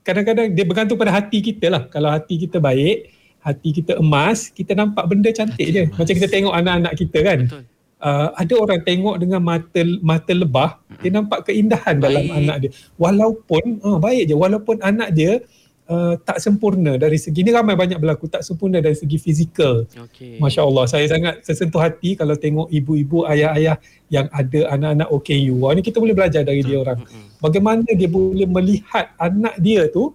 [0.02, 1.84] kadang-kadang dia bergantung pada hati kita lah.
[1.92, 5.84] Kalau hati kita baik hati kita emas kita nampak benda cantik hati je.
[5.88, 5.98] emas.
[6.04, 7.40] macam kita tengok anak-anak kita kan.
[7.48, 11.02] Betul uh, ada orang tengok dengan mata mata lebah hmm.
[11.02, 12.04] dia nampak keindahan baik.
[12.04, 15.42] dalam anak dia walaupun uh, baik je walaupun anak dia
[15.88, 19.88] Uh, tak sempurna dari segi ni ramai banyak berlaku tak sempurna dari segi fizikal.
[19.88, 20.36] Okay.
[20.36, 23.80] Masya Allah saya sangat tersentuh hati kalau tengok ibu-ibu ayah-ayah
[24.12, 25.64] yang ada anak-anak OKU.
[25.64, 27.08] Wah, ni kita boleh belajar dari dia orang.
[27.40, 30.12] Bagaimana dia boleh melihat anak dia tu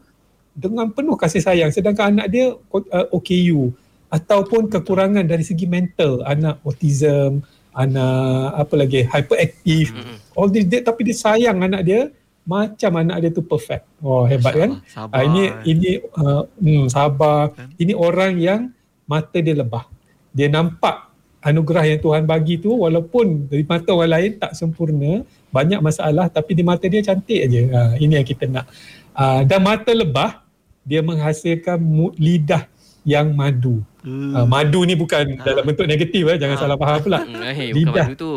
[0.53, 3.73] dengan penuh kasih sayang sedangkan anak dia uh, OKU
[4.13, 7.41] ataupun kekurangan dari segi mental anak autism
[7.73, 10.17] anak apa lagi hyperaktif mm-hmm.
[10.37, 12.01] all this dia, tapi dia sayang anak dia
[12.43, 13.87] macam anak dia tu perfect.
[14.03, 14.71] Oh hebat kan?
[14.91, 15.15] Sabar.
[15.15, 17.55] Uh, ini ini uh, hmm, sabar.
[17.55, 17.71] Kan?
[17.79, 18.61] ini orang yang
[19.07, 19.87] mata dia lebah.
[20.35, 21.13] Dia nampak
[21.43, 26.55] anugerah yang Tuhan bagi tu walaupun dari mata orang lain tak sempurna banyak masalah tapi
[26.55, 28.67] di mata dia cantik aja uh, ini yang kita nak.
[29.15, 30.43] Uh, dan mata lebah
[30.83, 31.79] dia menghasilkan
[32.19, 32.67] lidah
[33.03, 33.83] yang madu.
[34.03, 34.35] Hmm.
[34.35, 35.45] Uh, madu ni bukan ha.
[35.47, 36.63] dalam bentuk negatif eh jangan ha.
[36.63, 37.21] salah faham pula.
[37.29, 38.33] Hmm, eh, bukan madu tu.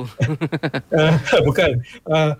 [0.93, 1.13] uh,
[1.47, 1.71] bukan.
[2.05, 2.31] Uh,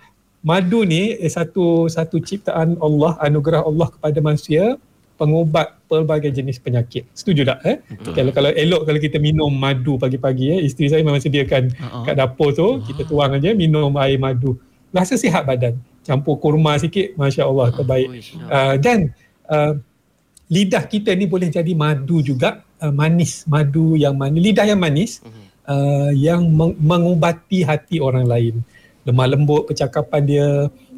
[0.46, 4.78] madu ni eh, satu satu ciptaan Allah, anugerah Allah kepada manusia
[5.16, 7.08] pengubat pelbagai jenis penyakit.
[7.16, 7.76] Setuju tak eh?
[8.12, 12.04] Kalau kalau elok kalau kita minum madu pagi-pagi eh isteri saya memang sediakan uh-huh.
[12.04, 12.84] kat dapur tu, uh-huh.
[12.84, 14.60] kita tuang aja minum air madu.
[14.92, 15.80] Rasa sihat badan.
[16.06, 18.08] Campur kurma sikit, masya-Allah terbaik.
[18.46, 19.10] Uh, dan
[19.50, 19.74] uh,
[20.46, 25.18] lidah kita ni boleh jadi madu juga uh, manis madu yang manis lidah yang manis
[25.66, 28.54] uh, yang meng- mengubati hati orang lain
[29.02, 30.48] lemah lembut percakapan dia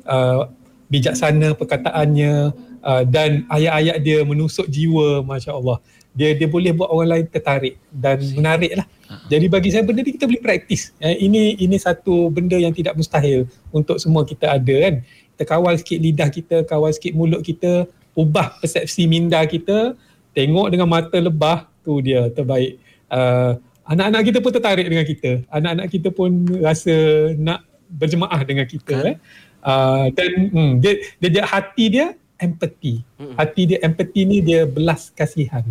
[0.08, 0.48] uh,
[0.88, 2.52] bijaksana perkataannya
[2.84, 5.80] uh, dan ayat-ayat dia menusuk jiwa masya-Allah
[6.18, 8.86] dia dia boleh buat orang lain tertarik dan menarik lah.
[9.30, 10.90] Jadi bagi saya benda ni kita boleh praktis.
[10.98, 14.94] Eh, ini ini satu benda yang tidak mustahil untuk semua kita ada kan.
[15.06, 17.86] Kita kawal sikit lidah kita, kawal sikit mulut kita,
[18.18, 19.94] ubah persepsi minda kita
[20.34, 22.82] tengok dengan mata lebah tu dia terbaik
[23.14, 23.54] uh,
[23.86, 26.94] anak-anak kita pun tertarik dengan kita anak-anak kita pun rasa
[27.38, 29.06] nak berjemaah dengan kita kan?
[29.14, 29.16] eh.
[29.62, 30.92] uh, dan hmm, dia,
[31.22, 32.06] dia, dia hati dia
[32.42, 33.34] empathy hmm.
[33.38, 35.64] hati dia empathy ni dia belas kasihan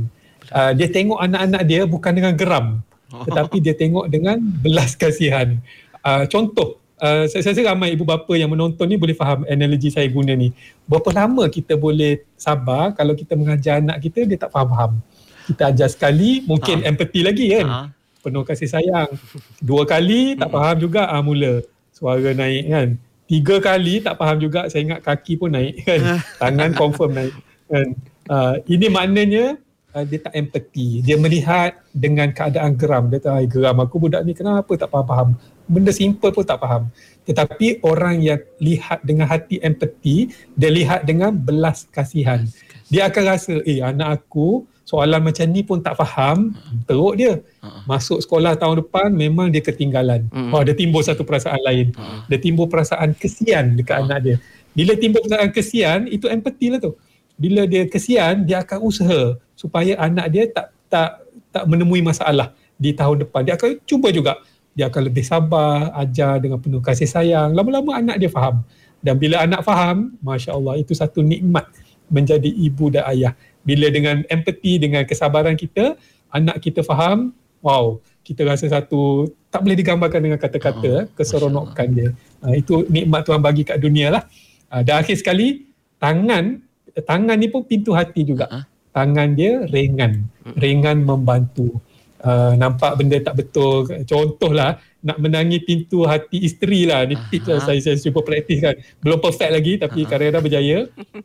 [0.56, 2.68] uh, dia tengok anak-anak dia bukan dengan geram
[3.08, 5.60] tetapi dia tengok dengan belas kasihan
[6.04, 10.10] uh, contoh Uh, saya rasa ramai ibu bapa yang menonton ni boleh faham analogi saya
[10.10, 10.50] guna ni.
[10.89, 14.98] Berapa lama kita boleh sabar kalau kita mengajar anak kita dia tak faham-faham.
[15.45, 16.89] Kita ajar sekali mungkin ha.
[16.89, 17.66] empathy lagi kan.
[17.70, 17.80] Ha.
[18.26, 19.14] Penuh kasih sayang.
[19.62, 21.62] Dua kali tak faham juga ah mula
[21.93, 22.88] suara naik kan.
[23.30, 26.02] Tiga kali tak faham juga saya ingat kaki pun naik kan.
[26.41, 27.34] Tangan confirm naik
[27.70, 27.88] kan.
[28.26, 29.54] Uh, ini maknanya
[29.93, 31.06] uh, dia tak empathy.
[31.06, 33.14] Dia melihat dengan keadaan geram.
[33.14, 35.38] Dia tahu geram aku budak ni kenapa tak faham-faham
[35.68, 36.89] benda simple pun tak faham.
[37.28, 42.47] Tetapi orang yang lihat dengan hati empati, dia lihat dengan belas kasihan.
[42.88, 46.55] Dia akan rasa, eh anak aku soalan macam ni pun tak faham,
[46.88, 47.43] teruk dia.
[47.84, 50.32] Masuk sekolah tahun depan memang dia ketinggalan.
[50.55, 51.91] Oh, dia timbul satu perasaan lain.
[52.32, 54.36] Dia timbul perasaan kesian dekat anak dia.
[54.72, 56.95] Bila timbul perasaan kesian, itu empati lah tu.
[57.36, 62.95] Bila dia kesian, dia akan usaha supaya anak dia tak tak tak menemui masalah di
[62.95, 63.43] tahun depan.
[63.43, 64.39] Dia akan cuba juga
[64.78, 67.58] dia akan lebih sabar, ajar dengan penuh kasih sayang.
[67.58, 68.62] Lama-lama anak dia faham.
[69.02, 71.66] Dan bila anak faham, Masya Allah, itu satu nikmat
[72.14, 73.34] menjadi ibu dan ayah.
[73.66, 75.98] Bila dengan empati, dengan kesabaran kita,
[76.30, 77.34] anak kita faham,
[77.66, 82.10] wow, kita rasa satu, tak boleh digambarkan dengan kata-kata, oh, keseronokan dia.
[82.46, 84.24] Uh, itu nikmat Tuhan bagi kat dunia lah.
[84.70, 86.62] Uh, dan akhir sekali, tangan,
[86.94, 88.46] tangan ni pun pintu hati juga.
[88.94, 90.26] Tangan dia ringan,
[90.58, 91.82] ringan membantu
[92.28, 93.88] uh, nampak benda tak betul.
[94.04, 97.08] Contohlah nak menangi pintu hati isteri lah.
[97.08, 98.76] Ni tips lah saya, saya cuba praktis kan.
[99.00, 100.80] Belum perfect lagi tapi kadang-kadang berjaya.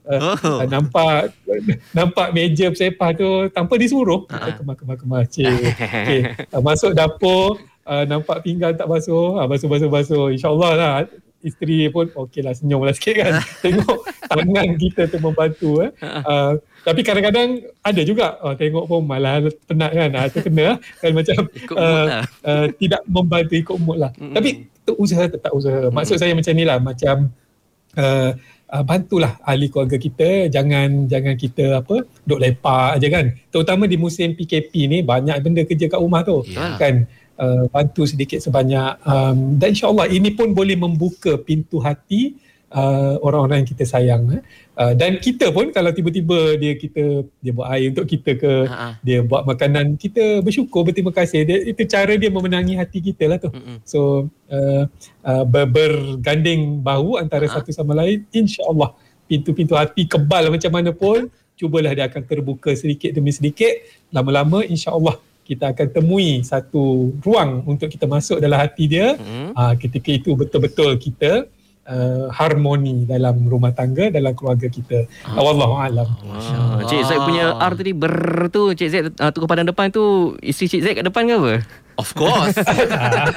[0.06, 0.62] Uh, oh.
[0.62, 1.34] uh, nampak
[1.90, 4.22] nampak meja sepah tu tanpa disuruh.
[4.30, 4.54] Uh-huh.
[4.62, 5.50] kemar kemar kemar cik.
[6.02, 6.34] Okay.
[6.54, 10.94] uh, masuk dapur uh, nampak pinggan tak basuh uh, basuh basuh basuh insyaallah lah
[11.42, 13.32] isteri pun okey lah senyum lah sikit kan.
[13.64, 13.98] Tengok
[14.30, 15.90] tangan kita tu membantu eh.
[16.00, 18.38] Uh, tapi kadang-kadang ada juga.
[18.42, 19.38] Oh, tengok pun malah
[19.70, 20.10] penat kan.
[20.34, 21.40] Tu kena kan macam
[21.78, 22.24] uh, lah.
[22.42, 24.10] uh, tidak membantu ikut mood lah.
[24.18, 24.34] Mm-hmm.
[24.34, 24.50] tapi
[24.82, 25.88] tu usaha tetap usaha.
[25.94, 26.20] Maksud mm-hmm.
[26.20, 26.78] saya macam ni lah.
[26.82, 27.16] Macam
[27.94, 28.30] uh,
[28.74, 30.50] uh, bantulah ahli keluarga kita.
[30.50, 33.26] Jangan jangan kita apa duk lepak aja kan.
[33.54, 36.42] Terutama di musim PKP ni banyak benda kerja kat rumah tu.
[36.50, 36.78] Yeah.
[36.82, 37.06] kan?
[37.38, 38.98] Uh, bantu sedikit sebanyak.
[39.06, 42.38] Um, dan insyaallah ini pun boleh membuka pintu hati
[42.74, 44.42] uh, orang-orang yang kita sayang eh.
[44.74, 47.04] Uh, dan kita pun kalau tiba-tiba dia kita
[47.38, 48.88] dia buat air untuk kita ke Ha-ha.
[49.00, 53.38] dia buat makanan kita bersyukur berterima kasih dia, itu cara dia memenangi hati kita lah
[53.38, 53.78] tu Mm-mm.
[53.84, 54.84] so uh,
[55.22, 57.58] uh, ber, berganding bahu antara Ha.
[57.60, 58.92] satu sama lain insyaallah
[59.28, 63.70] pintu-pintu hati kebal macam mana pun cubalah dia akan terbuka sedikit demi sedikit
[64.10, 69.52] lama-lama insyaallah kita akan temui satu ruang untuk kita masuk dalam hati dia Mm.
[69.52, 71.44] uh, ketika itu betul-betul kita
[71.92, 77.72] uh, harmoni dalam rumah tangga dalam keluarga kita wallahu alam Ah, Cik Zaid punya R
[77.74, 78.16] tadi ber
[78.48, 80.02] tu Cik Zaid uh, tukar padang depan tu
[80.40, 81.54] Isteri Cik Zaid kat depan ke apa?
[81.92, 82.56] Of course.
[82.56, 83.28] uh,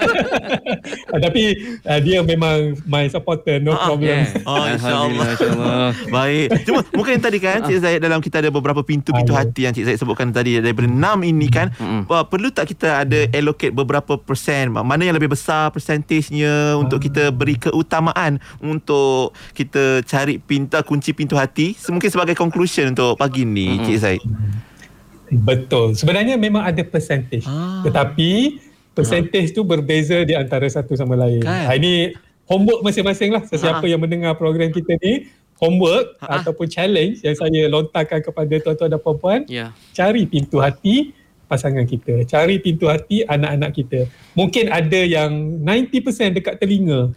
[1.22, 1.44] tapi
[1.84, 4.48] uh, dia memang my supporter no Ah, problem Yeah.
[4.48, 5.28] Oh, insyaAllah.
[5.30, 6.48] InsyaAllah Baik.
[6.64, 9.42] Cuma mungkin tadi kan Cik Zaid dalam kita ada beberapa pintu-pintu Ah, ya.
[9.44, 12.08] hati yang Cik Zaid sebutkan tadi daripada enam ini kan Mm-mm.
[12.08, 17.30] uh, perlu tak kita ada allocate beberapa persen mana yang lebih besar persentasenya untuk kita
[17.30, 23.78] beri keutamaan untuk kita cari pintu kunci pintu hati mungkin sebagai conclusion untuk pagi ni
[23.80, 24.24] Cik Zaid.
[25.32, 25.98] Betul.
[25.98, 27.46] Sebenarnya memang ada percentage.
[27.50, 27.82] Ah.
[27.82, 28.62] Tetapi
[28.94, 31.42] percentage tu berbeza di antara satu sama lain.
[31.42, 31.66] Kan?
[31.68, 32.14] Ha, ini
[32.46, 33.44] homework masing-masing lah.
[33.44, 33.90] Sesiapa Ah.
[33.90, 35.28] yang mendengar program kita ni,
[35.58, 36.40] homework Ah.
[36.40, 41.12] ataupun challenge yang saya lontarkan kepada tuan-tuan dan puan-puan, Ya cari pintu hati
[41.46, 42.26] pasangan kita.
[42.26, 44.00] Cari pintu hati anak-anak kita.
[44.34, 47.14] Mungkin ada yang 90% dekat telinga.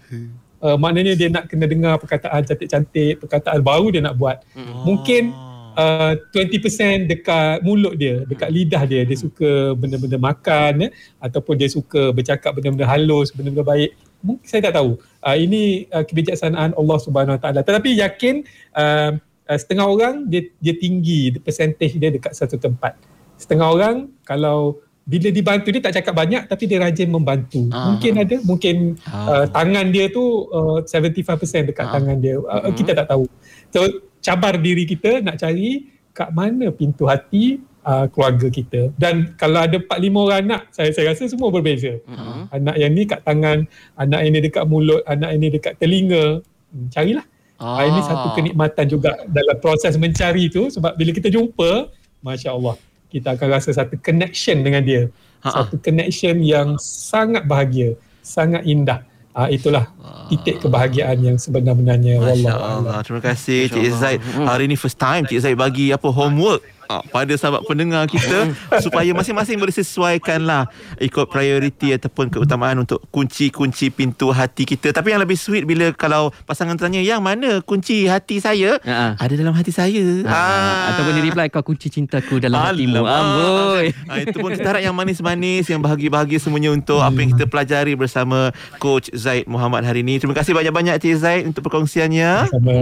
[0.58, 4.42] Uh, maknanya dia nak kena dengar perkataan cantik-cantik, perkataan baru dia nak buat.
[4.82, 5.30] Mungkin
[5.78, 9.06] uh, 20% dekat mulut dia, dekat lidah dia.
[9.06, 10.90] Dia suka benda-benda makan eh,
[11.22, 13.94] ataupun dia suka bercakap benda-benda halus, benda-benda baik.
[14.18, 14.98] Mungkin saya tak tahu.
[15.22, 17.60] Uh, ini uh, kebijaksanaan Allah Subhanahu Wa Taala.
[17.62, 18.42] Tetapi yakin
[18.74, 19.14] uh,
[19.46, 22.98] uh, setengah orang dia dia tinggi percentage dia dekat satu tempat.
[23.38, 23.96] Setengah orang
[24.26, 27.64] kalau bila dibantu dia tak cakap banyak tapi dia rajin membantu.
[27.72, 27.88] Ah.
[27.96, 28.76] Mungkin ada, mungkin
[29.08, 31.92] uh, tangan dia tu uh, 75% dekat Ah.
[31.96, 32.36] tangan dia.
[32.36, 33.24] Uh, Kita tak tahu.
[33.72, 33.88] So
[34.20, 37.56] cabar diri kita nak cari kat mana pintu hati
[37.88, 38.92] uh, keluarga kita.
[39.00, 41.96] Dan kalau ada 4 5 orang anak, saya saya rasa semua berbeza.
[42.04, 42.52] Mm-mm.
[42.52, 43.64] Anak yang ni kat tangan,
[43.96, 46.44] anak yang ni dekat mulut, anak yang ni dekat telinga.
[46.68, 47.24] Hmm, carilah.
[47.56, 47.80] Ah.
[47.80, 51.88] Ini satu kenikmatan juga dalam proses mencari tu sebab bila kita jumpa,
[52.22, 52.76] masya-Allah,
[53.08, 55.08] kita akan rasa satu connection dengan dia.
[55.44, 55.64] Ha-ha.
[55.64, 59.04] Satu connection yang sangat bahagia, sangat indah.
[59.38, 59.86] Ah itulah
[60.26, 62.82] titik kebahagiaan yang sebenar-benarnya Masya a'lam.
[62.90, 62.98] Allah.
[63.06, 64.00] Terima kasih Cik Masya Allah.
[64.02, 64.20] Zaid.
[64.50, 68.52] Hari ni first time Cik Zaid bagi apa homework ah, pada sahabat pendengar kita
[68.84, 70.66] supaya masing-masing boleh sesuaikan lah
[70.98, 74.90] ikut prioriti ataupun keutamaan untuk kunci-kunci pintu hati kita.
[74.90, 78.80] Tapi yang lebih sweet bila kalau pasangan tanya yang mana kunci hati saya?
[78.82, 79.20] Ha.
[79.20, 80.24] Ada dalam hati saya.
[80.26, 80.96] Ah.
[80.96, 83.04] Ataupun dia reply kau kunci cintaku dalam hatimu.
[83.04, 83.92] Amboi.
[84.08, 87.92] Ah, itu pun kita harap yang manis-manis, yang bahagia-bahagia semuanya untuk apa yang kita pelajari
[87.94, 90.16] bersama Coach Zaid Muhammad hari ini.
[90.16, 92.32] Terima kasih banyak-banyak Cik Zaid untuk perkongsiannya.
[92.48, 92.76] Sama.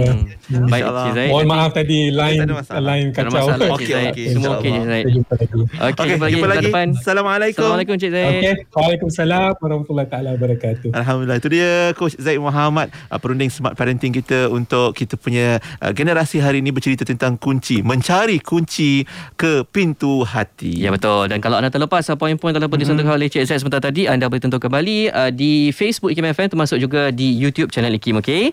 [0.47, 0.67] Hmm.
[0.71, 0.83] Baik.
[0.87, 1.29] Cik Zaid.
[1.33, 2.39] Mohon maaf tadi line
[2.71, 3.45] line kacau.
[3.77, 4.13] Okey, Zaid.
[4.13, 5.57] okey, Semua okey jumpa lagi.
[5.57, 6.65] Okey, jumpa lagi jumpa lagi.
[6.69, 6.87] depan.
[6.93, 7.61] Assalamualaikum.
[7.65, 8.29] Assalamualaikum Cik Zaid.
[8.29, 8.53] Okey.
[8.77, 10.89] Waalaikumsalam warahmatullahi taala wabarakatuh.
[10.93, 15.91] Alhamdulillah itu dia Coach Zaid Muhammad uh, perunding smart parenting kita untuk kita punya uh,
[15.91, 19.03] generasi hari ini bercerita tentang kunci mencari kunci
[19.35, 20.77] ke pintu hati.
[20.77, 24.05] Ya betul dan kalau anda terlepas uh, poin-poin ataupun disontorkan oleh Cik Zaid sebentar tadi
[24.05, 28.21] anda boleh tonton kembali uh, di Facebook IKIM FM termasuk juga di YouTube channel IKIM
[28.21, 28.43] okey